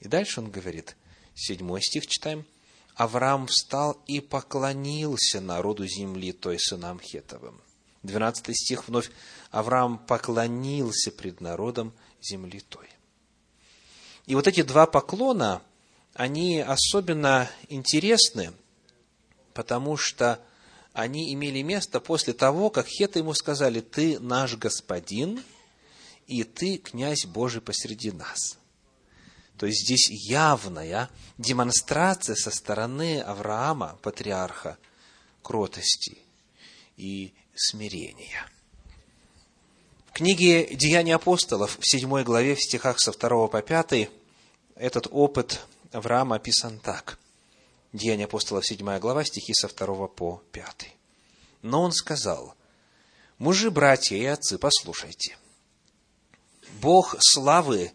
И 0.00 0.08
дальше 0.08 0.40
он 0.40 0.50
говорит, 0.50 0.96
седьмой 1.34 1.82
стих 1.82 2.06
читаем, 2.06 2.46
Авраам 2.94 3.46
встал 3.46 3.98
и 4.06 4.20
поклонился 4.20 5.40
народу 5.40 5.86
земли, 5.86 6.32
той 6.32 6.58
сынам 6.58 7.00
Хетовым. 7.00 7.60
Двенадцатый 8.02 8.54
стих 8.54 8.88
вновь, 8.88 9.10
Авраам 9.50 9.98
поклонился 9.98 11.10
пред 11.10 11.40
народом 11.40 11.92
земли 12.22 12.60
той. 12.60 12.88
И 14.26 14.34
вот 14.34 14.46
эти 14.46 14.62
два 14.62 14.86
поклона, 14.86 15.62
они 16.14 16.60
особенно 16.60 17.50
интересны, 17.68 18.52
потому 19.54 19.96
что 19.96 20.40
они 20.92 21.32
имели 21.32 21.62
место 21.62 22.00
после 22.00 22.32
того, 22.32 22.70
как 22.70 22.86
хеты 22.86 23.20
ему 23.20 23.34
сказали, 23.34 23.80
ты 23.80 24.18
наш 24.18 24.56
господин, 24.56 25.42
и 26.30 26.44
ты 26.44 26.78
князь 26.78 27.26
Божий 27.26 27.60
посреди 27.60 28.12
нас. 28.12 28.56
То 29.58 29.66
есть 29.66 29.82
здесь 29.84 30.08
явная 30.08 31.10
демонстрация 31.38 32.36
со 32.36 32.52
стороны 32.52 33.20
Авраама, 33.20 33.98
патриарха, 34.00 34.78
кротости 35.42 36.18
и 36.96 37.34
смирения. 37.54 38.48
В 40.06 40.12
книге 40.12 40.72
«Деяния 40.74 41.16
апостолов» 41.16 41.78
в 41.80 41.86
7 41.86 42.22
главе, 42.22 42.54
в 42.54 42.62
стихах 42.62 43.00
со 43.00 43.12
2 43.12 43.48
по 43.48 43.60
5 43.60 44.08
этот 44.76 45.08
опыт 45.10 45.60
Авраама 45.90 46.36
описан 46.36 46.78
так. 46.78 47.18
Деяния 47.92 48.26
апостолов, 48.26 48.64
7 48.64 48.98
глава, 49.00 49.24
стихи 49.24 49.52
со 49.52 49.68
2 49.68 50.06
по 50.06 50.42
5. 50.52 50.94
Но 51.62 51.82
он 51.82 51.92
сказал, 51.92 52.54
мужи, 53.38 53.70
братья 53.70 54.16
и 54.16 54.24
отцы, 54.24 54.58
послушайте. 54.58 55.36
Бог 56.80 57.16
славы 57.20 57.92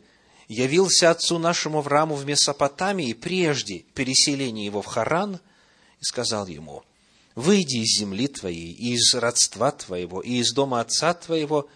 явился 0.47 1.09
отцу 1.09 1.39
нашему 1.39 1.79
Аврааму 1.79 2.15
в 2.15 2.25
Месопотамии 2.25 3.13
прежде 3.13 3.79
переселения 3.93 4.65
его 4.65 4.81
в 4.81 4.85
Харан 4.85 5.35
и 5.35 6.03
сказал 6.03 6.47
ему, 6.47 6.83
«Выйди 7.35 7.77
из 7.77 7.99
земли 7.99 8.27
твоей, 8.27 8.71
и 8.71 8.93
из 8.93 9.13
родства 9.13 9.71
твоего, 9.71 10.21
и 10.21 10.35
из 10.35 10.53
дома 10.53 10.79
отца 10.79 11.13
твоего, 11.13 11.67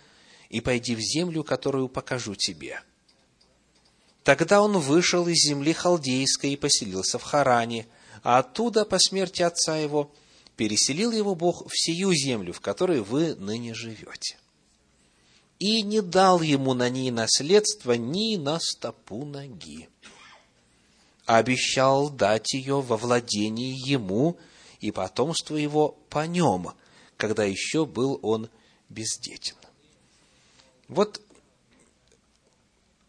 и 0.49 0.61
пойди 0.61 0.95
в 0.95 1.01
землю, 1.01 1.43
которую 1.43 1.89
покажу 1.89 2.35
тебе». 2.35 2.81
Тогда 4.23 4.61
он 4.61 4.77
вышел 4.77 5.27
из 5.27 5.47
земли 5.47 5.73
халдейской 5.73 6.53
и 6.53 6.57
поселился 6.57 7.17
в 7.17 7.23
Харане, 7.23 7.87
а 8.21 8.39
оттуда, 8.39 8.85
по 8.85 8.99
смерти 8.99 9.41
отца 9.41 9.77
его, 9.77 10.11
переселил 10.55 11.11
его 11.11 11.35
Бог 11.35 11.65
в 11.67 11.71
сию 11.73 12.13
землю, 12.13 12.53
в 12.53 12.59
которой 12.59 13.01
вы 13.01 13.35
ныне 13.35 13.73
живете. 13.73 14.37
И 15.59 15.81
не 15.81 16.01
дал 16.01 16.41
ему 16.41 16.73
на 16.73 16.89
ней 16.89 17.11
наследство 17.11 17.93
ни 17.93 18.37
на 18.37 18.59
стопу 18.59 19.25
ноги. 19.25 19.89
Обещал 21.25 22.09
дать 22.09 22.53
ее 22.53 22.81
во 22.81 22.97
владении 22.97 23.75
ему 23.87 24.37
и 24.79 24.91
потомству 24.91 25.57
его 25.57 25.97
по 26.09 26.25
нем, 26.25 26.71
когда 27.17 27.43
еще 27.43 27.85
был 27.85 28.19
он 28.23 28.49
бездетен. 28.87 29.55
Вот 30.87 31.21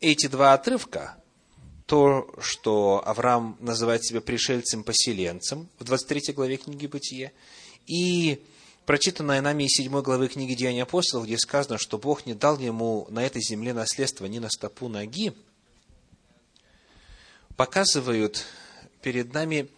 эти 0.01 0.27
два 0.27 0.53
отрывка, 0.53 1.17
то, 1.87 2.33
что 2.41 3.03
Авраам 3.05 3.57
называет 3.61 4.05
себя 4.05 4.21
пришельцем-поселенцем 4.21 5.69
в 5.79 5.85
23 5.85 6.35
главе 6.35 6.57
книги 6.57 6.87
Бытия, 6.87 7.33
и 7.87 8.43
прочитанная 8.91 9.41
нами 9.41 9.67
из 9.67 9.77
7 9.77 10.03
главы 10.03 10.27
книги 10.27 10.55
Деяния 10.55 10.83
апостолов, 10.83 11.27
где 11.27 11.39
сказано, 11.39 11.79
что 11.79 11.97
Бог 11.97 12.27
не 12.27 12.35
дал 12.35 12.59
ему 12.59 13.07
на 13.09 13.25
этой 13.25 13.41
земле 13.41 13.73
наследство 13.73 14.27
ни 14.27 14.41
на 14.41 14.51
стопу 14.51 14.89
ноги, 14.89 15.33
показывают 17.55 18.45
перед 19.01 19.33
нами 19.33 19.69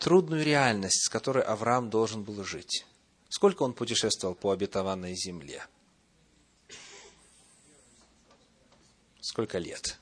трудную 0.00 0.44
реальность, 0.44 1.04
с 1.04 1.08
которой 1.08 1.44
Авраам 1.44 1.88
должен 1.88 2.24
был 2.24 2.42
жить. 2.42 2.84
Сколько 3.28 3.62
он 3.62 3.74
путешествовал 3.74 4.34
по 4.34 4.50
обетованной 4.50 5.14
земле– 5.14 5.64
Сколько 9.20 9.58
лет? 9.58 10.00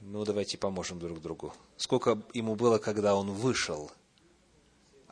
Ну, 0.00 0.24
давайте 0.26 0.58
поможем 0.58 0.98
друг 0.98 1.22
другу. 1.22 1.54
Сколько 1.78 2.20
ему 2.34 2.56
было, 2.56 2.76
когда 2.76 3.14
он 3.14 3.30
вышел, 3.32 3.90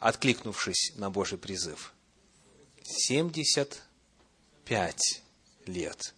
откликнувшись 0.05 0.93
на 0.97 1.11
Божий 1.11 1.39
призыв? 1.39 1.95
75 2.83 5.23
лет. 5.67 6.15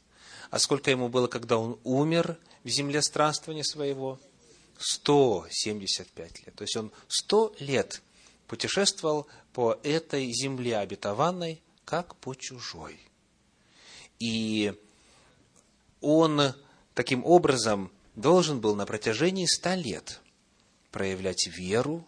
А 0.51 0.59
сколько 0.59 0.91
ему 0.91 1.09
было, 1.09 1.29
когда 1.29 1.57
он 1.57 1.79
умер 1.85 2.37
в 2.65 2.69
земле 2.69 3.01
странствования 3.01 3.63
своего? 3.63 4.19
175 4.79 6.47
лет. 6.47 6.55
То 6.57 6.63
есть 6.63 6.77
он 6.77 6.91
100 7.07 7.55
лет 7.61 8.03
путешествовал 8.49 9.29
по 9.53 9.79
этой 9.85 10.33
земле 10.33 10.79
обетованной, 10.79 11.63
как 11.85 12.17
по 12.17 12.35
чужой. 12.35 12.99
И 14.19 14.75
он 16.01 16.55
таким 16.95 17.25
образом 17.25 17.93
должен 18.17 18.61
был 18.61 18.75
на 18.75 18.85
протяжении 18.85 19.47
ста 19.47 19.77
лет 19.77 20.21
проявлять 20.91 21.47
веру, 21.47 22.05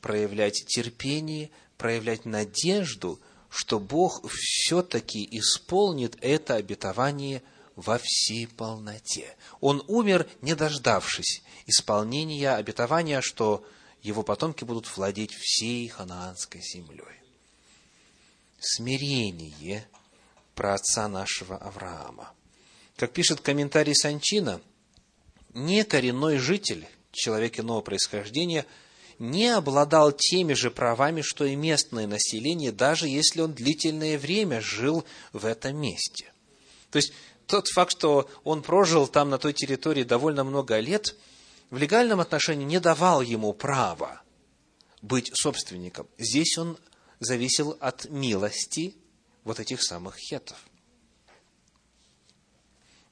проявлять 0.00 0.64
терпение, 0.66 1.50
проявлять 1.76 2.24
надежду, 2.24 3.20
что 3.48 3.78
Бог 3.80 4.22
все-таки 4.30 5.26
исполнит 5.30 6.16
это 6.20 6.54
обетование 6.54 7.42
во 7.76 7.98
всей 8.02 8.46
полноте. 8.46 9.36
Он 9.60 9.82
умер, 9.88 10.28
не 10.42 10.54
дождавшись 10.54 11.42
исполнения 11.66 12.50
обетования, 12.50 13.20
что 13.20 13.64
его 14.02 14.22
потомки 14.22 14.64
будут 14.64 14.96
владеть 14.96 15.34
всей 15.34 15.88
ханаанской 15.88 16.60
землей. 16.62 17.04
Смирение 18.60 19.86
про 20.54 20.74
отца 20.74 21.08
нашего 21.08 21.56
Авраама. 21.56 22.32
Как 22.96 23.12
пишет 23.12 23.40
комментарий 23.40 23.94
Санчина, 23.94 24.60
не 25.54 25.84
коренной 25.84 26.38
житель, 26.38 26.86
человек 27.12 27.58
иного 27.58 27.80
происхождения, 27.80 28.66
не 29.20 29.48
обладал 29.48 30.12
теми 30.12 30.54
же 30.54 30.70
правами, 30.70 31.20
что 31.20 31.44
и 31.44 31.54
местное 31.54 32.06
население, 32.06 32.72
даже 32.72 33.06
если 33.06 33.42
он 33.42 33.52
длительное 33.52 34.18
время 34.18 34.62
жил 34.62 35.04
в 35.32 35.44
этом 35.44 35.76
месте. 35.76 36.32
То 36.90 36.96
есть, 36.96 37.12
тот 37.46 37.68
факт, 37.68 37.92
что 37.92 38.30
он 38.44 38.62
прожил 38.62 39.06
там, 39.06 39.28
на 39.28 39.38
той 39.38 39.52
территории, 39.52 40.04
довольно 40.04 40.42
много 40.42 40.78
лет, 40.80 41.14
в 41.68 41.76
легальном 41.76 42.18
отношении 42.20 42.64
не 42.64 42.80
давал 42.80 43.20
ему 43.20 43.52
права 43.52 44.22
быть 45.02 45.30
собственником. 45.34 46.08
Здесь 46.16 46.56
он 46.56 46.78
зависел 47.20 47.76
от 47.78 48.08
милости 48.08 48.96
вот 49.44 49.60
этих 49.60 49.82
самых 49.82 50.16
хетов. 50.16 50.56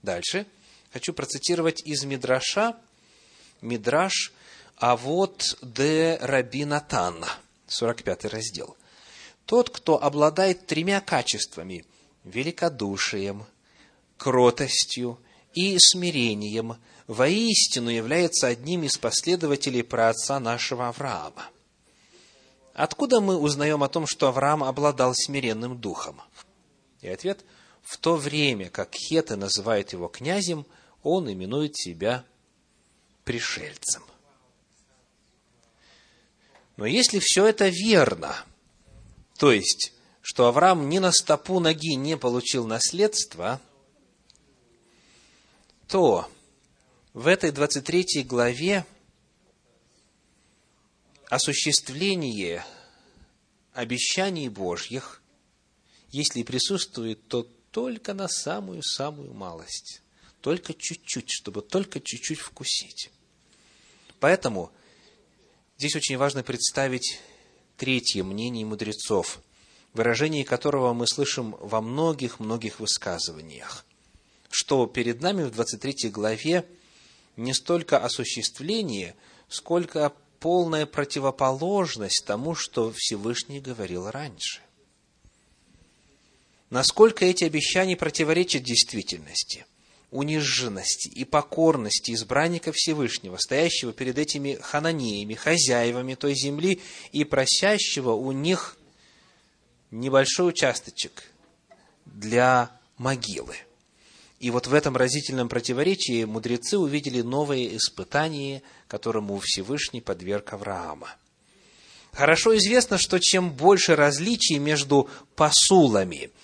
Дальше 0.03 0.47
хочу 0.90 1.12
процитировать 1.12 1.83
из 1.85 2.05
Мидраша, 2.05 2.77
Мидраш 3.61 4.33
а 4.79 4.97
вот 4.97 5.57
де 5.62 6.19
Рабинатан, 6.21 7.25
45 7.67 8.25
раздел. 8.27 8.77
Тот, 9.47 9.71
кто 9.71 10.03
обладает 10.03 10.67
тремя 10.67 11.01
качествами– 11.01 11.85
великодушием, 12.25 13.47
кротостью 14.17 15.19
и 15.55 15.79
смирением, 15.79 16.77
воистину 17.07 17.91
является 17.91 18.49
одним 18.49 18.83
из 18.85 18.99
последователей 18.99 19.83
праотца 19.83 20.38
нашего 20.38 20.88
Авраама. 20.88 21.47
Откуда 22.75 23.21
мы 23.21 23.37
узнаем 23.37 23.83
о 23.83 23.88
том, 23.88 24.07
что 24.07 24.29
Авраам 24.29 24.62
обладал 24.62 25.14
смиренным 25.14 25.79
духом? 25.79 26.21
И 27.01 27.09
ответ– 27.09 27.45
в 27.88 27.97
то 27.97 28.17
время, 28.17 28.69
как 28.69 28.95
хеты 28.95 29.37
называют 29.37 29.95
его 29.95 30.09
князем, 30.09 30.67
он 31.03 31.33
именует 31.33 31.75
себя 31.75 32.23
пришельцем. 33.25 34.03
Но 36.79 36.87
если 36.87 37.19
все 37.19 37.45
это 37.45 37.69
верно, 37.69 38.45
то 39.37 39.51
есть, 39.51 39.93
что 40.23 40.47
Авраам 40.47 40.88
ни 40.88 41.01
на 41.01 41.11
стопу 41.11 41.59
ноги 41.59 41.97
не 41.97 42.17
получил 42.17 42.69
наследство, 42.69 43.61
то 45.88 46.31
в 47.14 47.27
этой 47.27 47.51
23 47.51 48.23
главе 48.23 48.87
осуществление 51.29 52.64
обещаний 53.73 54.49
Божьих, 54.49 55.21
если 56.12 56.45
присутствует, 56.45 57.27
то 57.27 57.43
только 57.73 58.14
на 58.14 58.29
самую-самую 58.29 59.35
малость, 59.35 60.01
только 60.41 60.75
чуть-чуть, 60.75 61.29
чтобы 61.29 61.61
только 61.61 61.99
чуть-чуть 61.99 62.38
вкусить. 62.38 63.11
Поэтому 64.21 64.71
здесь 65.79 65.95
очень 65.95 66.19
важно 66.19 66.43
представить 66.43 67.21
третье 67.77 68.25
мнение 68.25 68.67
мудрецов, 68.67 69.41
выражение 69.95 70.45
которого 70.45 70.93
мы 70.93 71.07
слышим 71.07 71.57
во 71.61 71.81
многих-многих 71.81 72.81
высказываниях, 72.81 73.87
что 74.51 74.87
перед 74.87 75.23
нами 75.23 75.45
в 75.45 75.53
23 75.53 76.11
главе 76.11 76.67
не 77.37 77.55
столько 77.55 77.99
осуществление, 77.99 79.14
сколько 79.49 80.12
полная 80.41 80.85
противоположность 80.85 82.25
тому, 82.27 82.57
что 82.57 82.93
Всевышний 82.95 83.61
говорил 83.61 84.11
раньше. 84.11 84.61
Насколько 86.71 87.25
эти 87.25 87.45
обещания 87.45 87.97
противоречат 87.97 88.62
действительности, 88.62 89.64
униженности 90.11 91.09
и 91.09 91.25
покорности 91.25 92.12
избранника 92.12 92.73
Всевышнего, 92.75 93.37
стоящего 93.37 93.92
перед 93.92 94.18
этими 94.18 94.55
хананеями, 94.61 95.35
хозяевами 95.35 96.14
той 96.14 96.35
земли 96.35 96.81
и 97.12 97.25
просящего 97.25 98.12
у 98.12 98.33
них 98.33 98.77
небольшой 99.90 100.49
участочек 100.49 101.25
для 102.07 102.71
могилы. 102.97 103.57
И 104.40 104.51
вот 104.51 104.66
в 104.66 104.75
этом 104.75 104.97
разительном 104.97 105.49
противоречии 105.49 106.25
мудрецы 106.25 106.79
увидели 106.79 107.23
новое 107.23 107.77
испытание, 107.77 108.62
которому 108.87 109.40
Всевышний 109.42 110.01
подверг 110.01 110.53
Авраама. 110.53 111.16
Хорошо 112.12 112.57
известно, 112.57 112.99
что 112.99 113.18
чем 113.18 113.51
больше 113.51 113.97
различий 113.97 114.59
между 114.59 115.11
посулами– 115.35 116.31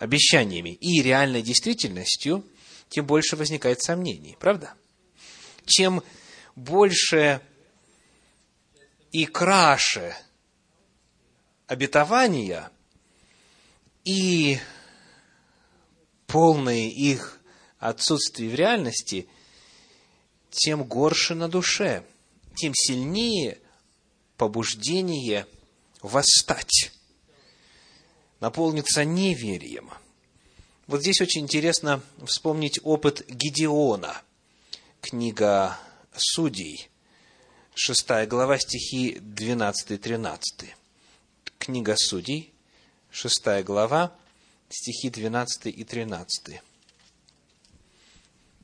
обещаниями 0.00 0.70
и 0.70 1.02
реальной 1.02 1.42
действительностью, 1.42 2.42
тем 2.90 3.06
больше 3.06 3.36
возникает 3.36 3.80
сомнений, 3.80 4.36
правда? 4.38 4.74
Чем 5.64 6.02
больше 6.56 7.40
и 9.12 9.24
краше 9.24 10.14
обетования 11.66 12.70
и 14.04 14.58
полное 16.26 16.88
их 16.88 17.40
отсутствие 17.78 18.50
в 18.50 18.54
реальности, 18.54 19.28
тем 20.50 20.82
горше 20.82 21.36
на 21.36 21.48
душе, 21.48 22.04
тем 22.56 22.74
сильнее 22.74 23.58
побуждение 24.36 25.46
восстать 26.02 26.92
наполнится 28.40 29.04
неверием. 29.04 29.90
Вот 30.90 31.02
здесь 31.02 31.20
очень 31.20 31.42
интересно 31.42 32.02
вспомнить 32.26 32.80
опыт 32.82 33.24
Гедеона. 33.28 34.22
Книга 35.00 35.78
Судей, 36.16 36.88
6 37.74 38.26
глава, 38.26 38.58
стихи 38.58 39.20
12-13. 39.20 40.40
Книга 41.60 41.94
Судей, 41.96 42.52
6 43.12 43.62
глава, 43.62 44.12
стихи 44.68 45.10
12 45.10 45.66
и 45.66 45.84
13. 45.84 46.60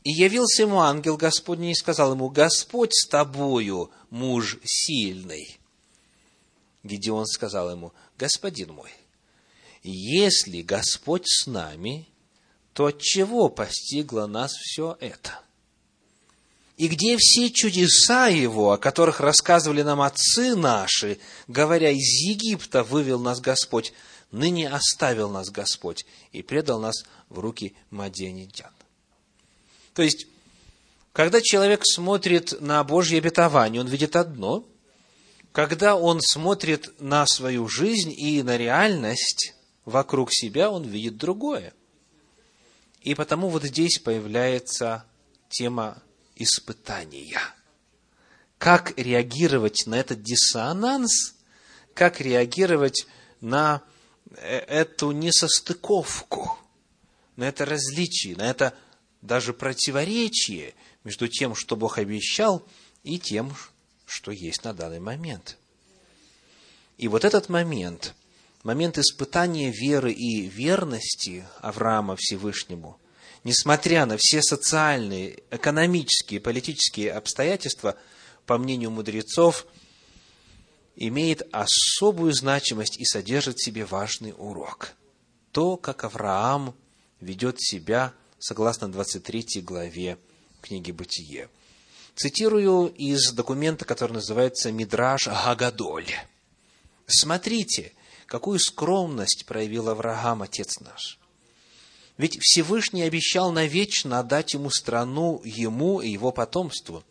«И 0.02 0.10
явился 0.10 0.62
ему 0.62 0.80
ангел 0.80 1.16
Господний 1.16 1.70
и 1.70 1.76
сказал 1.76 2.14
ему, 2.14 2.28
Господь 2.28 2.92
с 2.92 3.06
тобою, 3.06 3.92
муж 4.10 4.58
сильный». 4.64 5.60
Гедеон 6.82 7.26
сказал 7.26 7.70
ему, 7.70 7.92
Господин 8.18 8.72
мой, 8.72 8.90
если 9.84 10.62
Господь 10.62 11.28
с 11.28 11.46
нами, 11.46 12.08
то 12.76 12.84
от 12.84 13.00
чего 13.00 13.48
постигло 13.48 14.26
нас 14.26 14.52
все 14.52 14.98
это? 15.00 15.40
И 16.76 16.88
где 16.88 17.16
все 17.16 17.48
чудеса 17.48 18.26
Его, 18.26 18.72
о 18.72 18.76
которых 18.76 19.18
рассказывали 19.18 19.80
нам 19.80 20.02
отцы 20.02 20.54
наши, 20.54 21.18
говоря, 21.48 21.90
из 21.90 22.20
Египта 22.20 22.84
вывел 22.84 23.18
нас 23.18 23.40
Господь, 23.40 23.94
ныне 24.30 24.68
оставил 24.68 25.30
нас 25.30 25.48
Господь 25.48 26.04
и 26.32 26.42
предал 26.42 26.78
нас 26.78 27.06
в 27.30 27.38
руки 27.38 27.74
мадианитян. 27.88 28.72
То 29.94 30.02
есть, 30.02 30.26
когда 31.14 31.40
человек 31.40 31.80
смотрит 31.82 32.60
на 32.60 32.84
Божье 32.84 33.16
обетование, 33.16 33.80
он 33.80 33.88
видит 33.88 34.16
одно. 34.16 34.68
Когда 35.52 35.96
он 35.96 36.20
смотрит 36.20 37.00
на 37.00 37.24
свою 37.26 37.68
жизнь 37.68 38.12
и 38.14 38.42
на 38.42 38.58
реальность, 38.58 39.54
вокруг 39.86 40.30
себя, 40.30 40.70
он 40.70 40.84
видит 40.84 41.16
другое. 41.16 41.72
И 43.06 43.14
потому 43.14 43.50
вот 43.50 43.62
здесь 43.62 44.00
появляется 44.00 45.06
тема 45.48 46.02
испытания. 46.34 47.38
Как 48.58 48.98
реагировать 48.98 49.84
на 49.86 49.94
этот 49.94 50.24
диссонанс, 50.24 51.36
как 51.94 52.20
реагировать 52.20 53.06
на 53.40 53.80
э, 54.32 54.58
эту 54.58 55.12
несостыковку, 55.12 56.58
на 57.36 57.44
это 57.44 57.64
различие, 57.64 58.34
на 58.34 58.50
это 58.50 58.76
даже 59.22 59.52
противоречие 59.52 60.74
между 61.04 61.28
тем, 61.28 61.54
что 61.54 61.76
Бог 61.76 61.98
обещал, 61.98 62.66
и 63.04 63.20
тем, 63.20 63.54
что 64.04 64.32
есть 64.32 64.64
на 64.64 64.74
данный 64.74 64.98
момент. 64.98 65.58
И 66.98 67.06
вот 67.06 67.24
этот 67.24 67.48
момент, 67.50 68.16
момент 68.66 68.98
испытания 68.98 69.70
веры 69.70 70.12
и 70.12 70.48
верности 70.48 71.46
Авраама 71.60 72.16
Всевышнему, 72.18 72.98
несмотря 73.44 74.06
на 74.06 74.16
все 74.18 74.42
социальные, 74.42 75.44
экономические, 75.52 76.40
политические 76.40 77.12
обстоятельства, 77.12 77.96
по 78.44 78.58
мнению 78.58 78.90
мудрецов, 78.90 79.66
имеет 80.96 81.46
особую 81.52 82.32
значимость 82.32 82.98
и 82.98 83.04
содержит 83.04 83.58
в 83.58 83.64
себе 83.64 83.84
важный 83.84 84.34
урок. 84.36 84.94
То, 85.52 85.76
как 85.76 86.02
Авраам 86.02 86.74
ведет 87.20 87.60
себя 87.60 88.14
согласно 88.40 88.90
23 88.90 89.62
главе 89.62 90.18
книги 90.60 90.90
«Бытие». 90.90 91.50
Цитирую 92.16 92.88
из 92.88 93.30
документа, 93.30 93.84
который 93.84 94.14
называется 94.14 94.72
«Мидраш 94.72 95.28
Гагадоль». 95.28 96.10
Смотрите, 97.06 97.92
какую 98.26 98.58
скромность 98.58 99.46
проявил 99.46 99.88
Авраам, 99.88 100.42
отец 100.42 100.80
наш. 100.80 101.18
Ведь 102.18 102.38
Всевышний 102.40 103.02
обещал 103.02 103.52
навечно 103.52 104.18
отдать 104.18 104.54
ему 104.54 104.70
страну, 104.70 105.40
ему 105.44 106.00
и 106.00 106.08
его 106.08 106.32
потомству. 106.32 107.04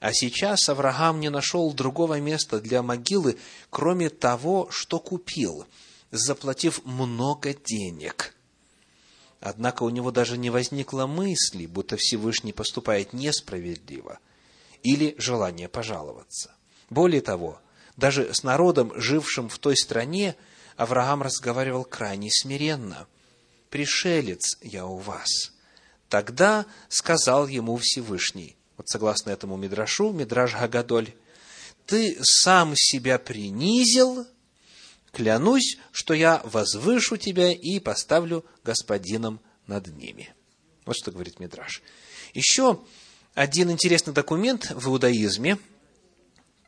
А 0.00 0.12
сейчас 0.12 0.68
Авраам 0.68 1.20
не 1.20 1.30
нашел 1.30 1.72
другого 1.72 2.20
места 2.20 2.60
для 2.60 2.82
могилы, 2.82 3.36
кроме 3.68 4.08
того, 4.08 4.68
что 4.70 4.98
купил, 4.98 5.66
заплатив 6.10 6.84
много 6.84 7.54
денег– 7.54 8.34
Однако 9.40 9.84
у 9.84 9.90
него 9.90 10.10
даже 10.10 10.36
не 10.36 10.50
возникло 10.50 11.06
мысли, 11.06 11.64
будто 11.66 11.96
Всевышний 11.96 12.52
поступает 12.52 13.14
несправедливо, 13.14 14.18
или 14.82 15.14
желания 15.18 15.68
пожаловаться. 15.68 16.54
Более 16.90 17.22
того, 17.22 17.58
даже 17.96 18.34
с 18.34 18.42
народом, 18.42 18.92
жившим 18.94 19.48
в 19.48 19.58
той 19.58 19.76
стране, 19.76 20.36
Авраам 20.80 21.20
разговаривал 21.22 21.84
крайне 21.84 22.30
смиренно. 22.30 23.06
«Пришелец 23.68 24.56
я 24.62 24.86
у 24.86 24.96
вас». 24.96 25.52
Тогда 26.08 26.64
сказал 26.88 27.48
ему 27.48 27.76
Всевышний, 27.76 28.56
вот 28.78 28.88
согласно 28.88 29.28
этому 29.28 29.58
Мидрашу, 29.58 30.10
Мидраш 30.10 30.54
Гагадоль, 30.54 31.12
«Ты 31.84 32.16
сам 32.22 32.72
себя 32.74 33.18
принизил, 33.18 34.26
клянусь, 35.12 35.76
что 35.92 36.14
я 36.14 36.40
возвышу 36.44 37.18
тебя 37.18 37.52
и 37.52 37.78
поставлю 37.78 38.42
господином 38.64 39.38
над 39.66 39.88
ними. 39.88 40.32
Вот 40.86 40.96
что 40.96 41.12
говорит 41.12 41.40
Мидраш. 41.40 41.82
Еще 42.32 42.80
один 43.34 43.70
интересный 43.70 44.14
документ 44.14 44.70
в 44.70 44.88
иудаизме. 44.88 45.58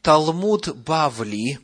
Талмуд 0.03 0.77
Бавли, 0.77 1.61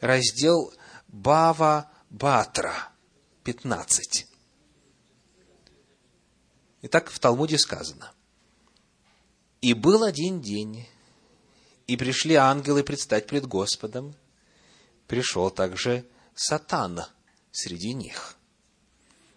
раздел 0.00 0.74
Бава 1.14 1.88
Батра, 2.10 2.90
15. 3.44 4.26
Итак, 6.82 7.08
в 7.08 7.20
Талмуде 7.20 7.56
сказано. 7.56 8.12
«И 9.60 9.74
был 9.74 10.02
один 10.02 10.40
день, 10.40 10.88
и 11.86 11.96
пришли 11.96 12.34
ангелы 12.34 12.82
предстать 12.82 13.28
пред 13.28 13.46
Господом. 13.46 14.16
Пришел 15.06 15.52
также 15.52 16.04
Сатана 16.34 17.08
среди 17.52 17.94
них. 17.94 18.36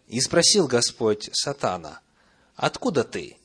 И 0.07 0.19
спросил 0.19 0.65
Господь 0.65 1.29
Сатана, 1.31 2.01
«Откуда 2.55 3.03
ты?» 3.03 3.37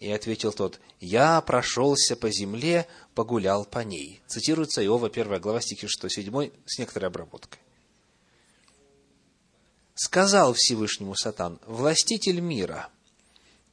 И 0.00 0.10
ответил 0.10 0.54
тот, 0.54 0.80
«Я 1.00 1.38
прошелся 1.42 2.16
по 2.16 2.30
земле, 2.30 2.88
погулял 3.14 3.66
по 3.66 3.80
ней». 3.80 4.22
Цитируется 4.26 4.82
Иова, 4.82 5.08
1 5.08 5.38
глава, 5.38 5.60
стихи 5.60 5.86
6-7, 5.86 6.50
с 6.64 6.78
некоторой 6.78 7.08
обработкой. 7.08 7.60
Сказал 9.94 10.54
Всевышнему 10.54 11.14
Сатан, 11.14 11.60
«Властитель 11.66 12.40
мира, 12.40 12.88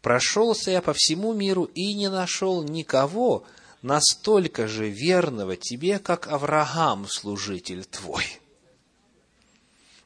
прошелся 0.01 0.71
я 0.71 0.81
по 0.81 0.93
всему 0.93 1.33
миру 1.33 1.65
и 1.65 1.93
не 1.93 2.09
нашел 2.09 2.63
никого 2.63 3.43
настолько 3.81 4.67
же 4.67 4.89
верного 4.89 5.57
тебе, 5.57 5.97
как 5.99 6.27
Авраам, 6.27 7.07
служитель 7.07 7.85
твой». 7.85 8.39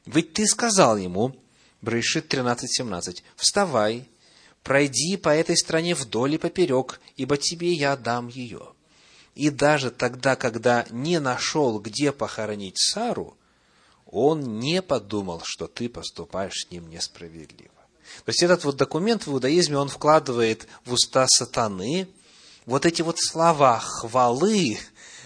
Ведь 0.06 0.32
ты 0.32 0.46
сказал 0.46 0.96
ему, 0.96 1.34
Брейшит 1.82 2.32
13.17, 2.32 3.22
«Вставай, 3.36 4.08
пройди 4.62 5.16
по 5.16 5.28
этой 5.28 5.56
стране 5.56 5.94
вдоль 5.94 6.34
и 6.34 6.38
поперек, 6.38 7.00
ибо 7.16 7.36
тебе 7.36 7.72
я 7.72 7.96
дам 7.96 8.28
ее». 8.28 8.72
И 9.34 9.50
даже 9.50 9.90
тогда, 9.90 10.34
когда 10.34 10.86
не 10.90 11.20
нашел, 11.20 11.78
где 11.78 12.10
похоронить 12.10 12.78
Сару, 12.78 13.36
он 14.16 14.58
не 14.60 14.80
подумал, 14.80 15.42
что 15.44 15.66
ты 15.66 15.90
поступаешь 15.90 16.64
с 16.66 16.70
ним 16.70 16.88
несправедливо. 16.88 17.70
То 18.24 18.30
есть 18.30 18.42
этот 18.42 18.64
вот 18.64 18.76
документ 18.76 19.26
в 19.26 19.32
иудаизме, 19.32 19.76
он 19.76 19.88
вкладывает 19.88 20.66
в 20.86 20.94
уста 20.94 21.26
сатаны 21.28 22.08
вот 22.64 22.86
эти 22.86 23.02
вот 23.02 23.18
слова 23.18 23.78
хвалы 23.78 24.78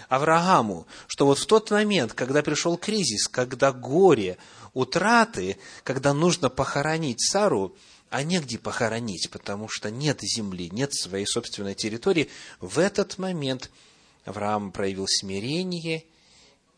Аврааму, 0.09 0.87
что 1.07 1.25
вот 1.25 1.39
в 1.39 1.45
тот 1.45 1.71
момент, 1.71 2.13
когда 2.13 2.43
пришел 2.43 2.75
кризис, 2.75 3.29
когда 3.29 3.71
горе, 3.71 4.37
утраты, 4.73 5.57
когда 5.85 6.13
нужно 6.13 6.49
похоронить 6.49 7.21
Сару, 7.21 7.73
а 8.09 8.23
негде 8.23 8.59
похоронить, 8.59 9.29
потому 9.31 9.69
что 9.69 9.89
нет 9.89 10.19
земли, 10.21 10.69
нет 10.69 10.93
своей 10.93 11.25
собственной 11.25 11.75
территории, 11.75 12.29
в 12.59 12.77
этот 12.77 13.17
момент 13.17 13.71
Авраам 14.25 14.73
проявил 14.73 15.07
смирение, 15.07 16.03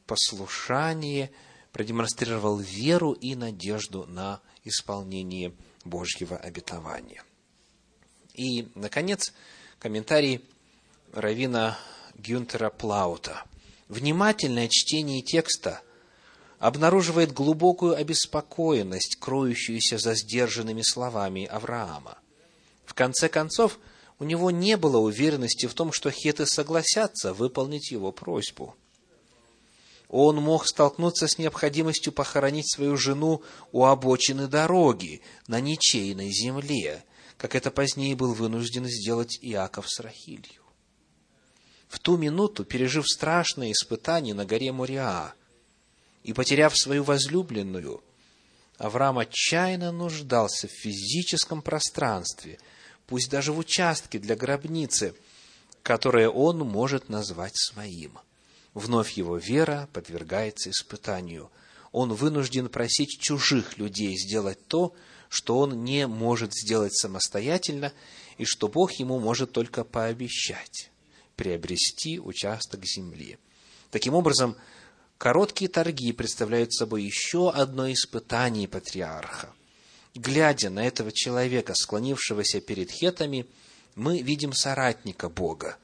послушание, 0.05 1.31
продемонстрировал 1.73 2.57
веру 2.57 3.11
и 3.11 3.35
надежду 3.35 4.05
на 4.07 4.39
исполнение 4.63 5.53
Божьего 5.83 6.37
обетования. 6.37 7.23
И, 8.33 8.69
наконец, 8.75 9.33
комментарий 9.79 10.45
Равина 11.11 11.77
Гюнтера 12.15 12.69
Плаута. 12.69 13.43
Внимательное 13.89 14.69
чтение 14.69 15.21
текста– 15.21 15.81
обнаруживает 16.63 17.33
глубокую 17.33 17.93
обеспокоенность, 17.97 19.17
кроющуюся 19.19 19.97
за 19.97 20.15
сдержанными 20.15 20.81
словами 20.81 21.43
Авраама. 21.43 22.17
В 22.85 22.93
конце 22.93 23.27
концов, 23.27 23.79
у 24.17 24.23
него 24.23 24.49
не 24.49 24.77
было 24.77 24.97
уверенности 24.97 25.65
в 25.65 25.73
том, 25.73 25.91
что 25.91 26.09
хеты 26.09 26.45
согласятся 26.45 27.33
выполнить 27.33 27.91
его 27.91 28.13
просьбу. 28.13 28.77
Он 30.15 30.35
мог 30.35 30.67
столкнуться 30.67 31.27
с 31.27 31.39
необходимостью 31.39 32.13
похоронить 32.13 32.71
свою 32.71 32.97
жену 32.97 33.41
у 33.71 33.85
обочины 33.85 34.45
дороги, 34.45 35.23
на 35.47 35.59
ничейной 35.59 36.29
земле, 36.29 37.03
как 37.35 37.55
это 37.55 37.71
позднее 37.71 38.15
был 38.15 38.35
вынужден 38.35 38.85
сделать 38.85 39.39
Иаков 39.41 39.89
с 39.89 39.99
Рахилью. 39.99 40.61
В 41.87 41.97
ту 41.97 42.17
минуту, 42.17 42.63
пережив 42.63 43.07
страшное 43.09 43.71
испытание 43.71 44.35
на 44.35 44.45
горе 44.45 44.71
Мориа, 44.71 45.33
и 46.21 46.31
потеряв 46.31 46.77
свою 46.77 47.03
возлюбленную, 47.03 48.03
Авраам 48.77 49.17
отчаянно 49.17 49.91
нуждался 49.91 50.67
в 50.67 50.71
физическом 50.73 51.63
пространстве, 51.63 52.59
пусть 53.07 53.31
даже 53.31 53.51
в 53.51 53.57
участке 53.57 54.19
для 54.19 54.35
гробницы, 54.35 55.15
которое 55.81 56.29
он 56.29 56.59
может 56.59 57.09
назвать 57.09 57.55
своим. 57.55 58.19
Вновь 58.73 59.11
его 59.11 59.37
вера 59.37 59.89
подвергается 59.93 60.69
испытанию. 60.69 61.51
Он 61.91 62.13
вынужден 62.13 62.69
просить 62.69 63.19
чужих 63.19 63.77
людей 63.77 64.17
сделать 64.17 64.65
то, 64.67 64.95
что 65.29 65.59
он 65.59 65.83
не 65.83 66.07
может 66.07 66.53
сделать 66.53 66.95
самостоятельно, 66.95 67.93
и 68.37 68.45
что 68.45 68.67
Бог 68.67 68.93
ему 68.93 69.19
может 69.19 69.51
только 69.51 69.83
пообещать– 69.83 70.89
приобрести 71.35 72.19
участок 72.19 72.85
земли. 72.85 73.37
Таким 73.89 74.13
образом, 74.13 74.55
Короткие 75.23 75.69
торги 75.69 76.11
представляют 76.11 76.73
собой 76.73 77.03
еще 77.03 77.49
одно 77.49 77.89
испытание 77.89 78.67
патриарха. 78.67 79.53
Глядя 80.15 80.69
на 80.69 80.85
этого 80.85 81.13
человека, 81.13 81.75
склонившегося 81.75 82.59
перед 82.59 82.91
хетами, 82.91 83.45
мы 83.95 84.21
видим 84.21 84.51
соратника 84.51 85.29
Бога, 85.29 85.77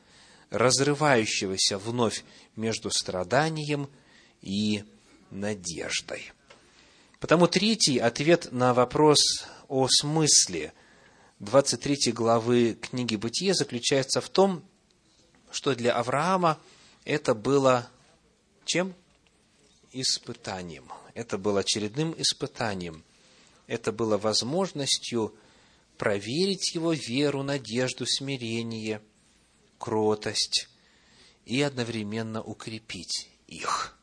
разрывающегося 0.49 1.77
вновь 1.77 2.23
между 2.55 2.89
страданием 2.91 3.89
и 4.41 4.83
надеждой. 5.31 6.31
Потому 7.19 7.47
третий 7.47 7.99
ответ 7.99 8.51
на 8.51 8.73
вопрос 8.73 9.19
о 9.67 9.87
смысле 9.87 10.73
23 11.39 12.11
главы 12.13 12.73
книги 12.73 13.15
Бытия 13.15 13.53
заключается 13.53 14.21
в 14.21 14.29
том, 14.29 14.63
что 15.51 15.75
для 15.75 15.93
Авраама 15.93 16.59
это 17.05 17.33
было 17.33 17.89
чем? 18.65 18.93
Испытанием. 19.91 20.89
Это 21.13 21.37
было 21.37 21.61
очередным 21.61 22.13
испытанием. 22.17 23.03
Это 23.67 23.91
было 23.91 24.17
возможностью 24.17 25.33
проверить 25.97 26.73
его 26.75 26.93
веру, 26.93 27.43
надежду, 27.43 28.05
смирение, 28.05 29.01
кротость 29.79 30.69
и 31.45 31.61
одновременно 31.63 32.43
укрепить 32.43 33.29
их. 33.47 33.97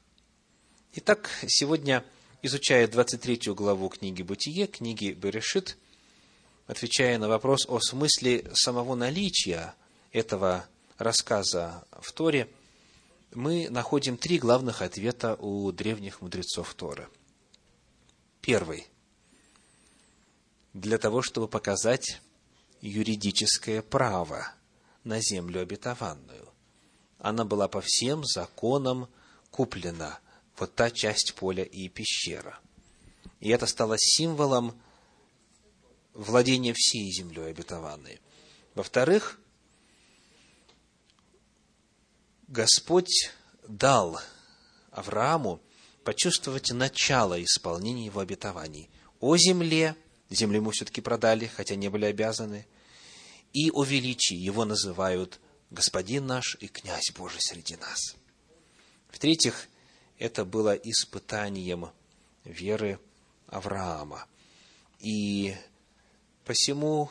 Итак, 0.94 1.30
сегодня, 1.46 2.04
изучая 2.42 2.88
23 2.88 3.52
главу 3.54 3.88
книги 3.88 4.22
Бытие, 4.22 4.66
книги 4.66 5.10
Берешит, 5.12 5.76
отвечая 6.66 7.18
на 7.18 7.28
вопрос 7.28 7.66
о 7.68 7.78
смысле 7.78 8.50
самого 8.54 8.96
наличия 8.96 9.74
этого 10.10 10.66
рассказа 10.98 11.84
в 11.92 12.10
Торе, 12.12 12.48
мы 13.34 13.68
находим 13.68 14.16
три 14.16 14.38
главных 14.38 14.80
ответа 14.82 15.34
у 15.34 15.70
древних 15.70 16.22
мудрецов 16.22 16.72
Торы. 16.74 17.08
Первый. 18.40 18.86
Для 20.72 20.98
того, 20.98 21.20
чтобы 21.20 21.46
показать 21.46 22.20
юридическое 22.80 23.82
право 23.82 24.55
на 25.06 25.20
землю 25.20 25.62
обетованную. 25.62 26.52
Она 27.18 27.44
была 27.44 27.68
по 27.68 27.80
всем 27.80 28.24
законам 28.24 29.08
куплена, 29.50 30.18
вот 30.58 30.74
та 30.74 30.90
часть 30.90 31.34
поля 31.34 31.62
и 31.62 31.88
пещера. 31.88 32.58
И 33.38 33.48
это 33.50 33.66
стало 33.66 33.96
символом 33.98 34.78
владения 36.12 36.74
всей 36.74 37.10
землей 37.12 37.50
обетованной. 37.50 38.20
Во-вторых, 38.74 39.38
Господь 42.48 43.30
дал 43.68 44.18
Аврааму 44.90 45.60
почувствовать 46.04 46.72
начало 46.72 47.42
исполнения 47.42 48.06
его 48.06 48.20
обетований. 48.20 48.90
О 49.20 49.36
земле, 49.36 49.94
землю 50.30 50.56
ему 50.56 50.70
все-таки 50.72 51.00
продали, 51.00 51.46
хотя 51.46 51.76
не 51.76 51.88
были 51.88 52.06
обязаны, 52.06 52.66
и 53.56 53.70
о 53.70 53.84
величии 53.84 54.36
его 54.36 54.66
называют 54.66 55.40
Господин 55.70 56.26
наш 56.26 56.58
и 56.60 56.68
князь 56.68 57.10
Божий 57.16 57.40
среди 57.40 57.74
нас. 57.76 58.14
В-третьих, 59.08 59.66
это 60.18 60.44
было 60.44 60.74
испытанием 60.74 61.88
веры 62.44 63.00
Авраама. 63.46 64.26
И 65.00 65.56
посему 66.44 67.10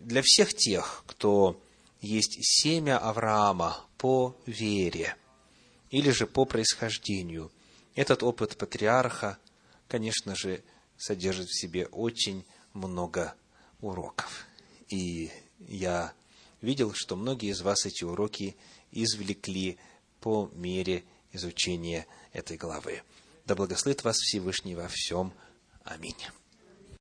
для 0.00 0.20
всех 0.22 0.52
тех, 0.52 1.02
кто 1.06 1.58
есть 2.02 2.38
семя 2.42 2.98
Авраама 2.98 3.82
по 3.96 4.36
вере 4.44 5.16
или 5.90 6.10
же 6.10 6.26
по 6.26 6.44
происхождению. 6.44 7.50
Этот 7.94 8.22
опыт 8.22 8.58
патриарха, 8.58 9.38
конечно 9.88 10.36
же, 10.36 10.62
содержит 10.98 11.48
в 11.48 11.58
себе 11.58 11.86
очень 11.86 12.44
много 12.74 13.34
уроков. 13.80 14.47
И 14.88 15.30
я 15.66 16.12
видел, 16.60 16.92
что 16.94 17.16
многие 17.16 17.50
из 17.50 17.60
вас 17.60 17.86
эти 17.86 18.04
уроки 18.04 18.56
извлекли 18.92 19.78
по 20.20 20.50
мере 20.54 21.04
изучения 21.32 22.06
этой 22.32 22.56
главы. 22.56 23.02
Да 23.46 23.54
благословит 23.54 24.04
вас 24.04 24.16
Всевышний 24.16 24.74
во 24.74 24.88
всем. 24.88 25.32
Аминь. 25.84 26.16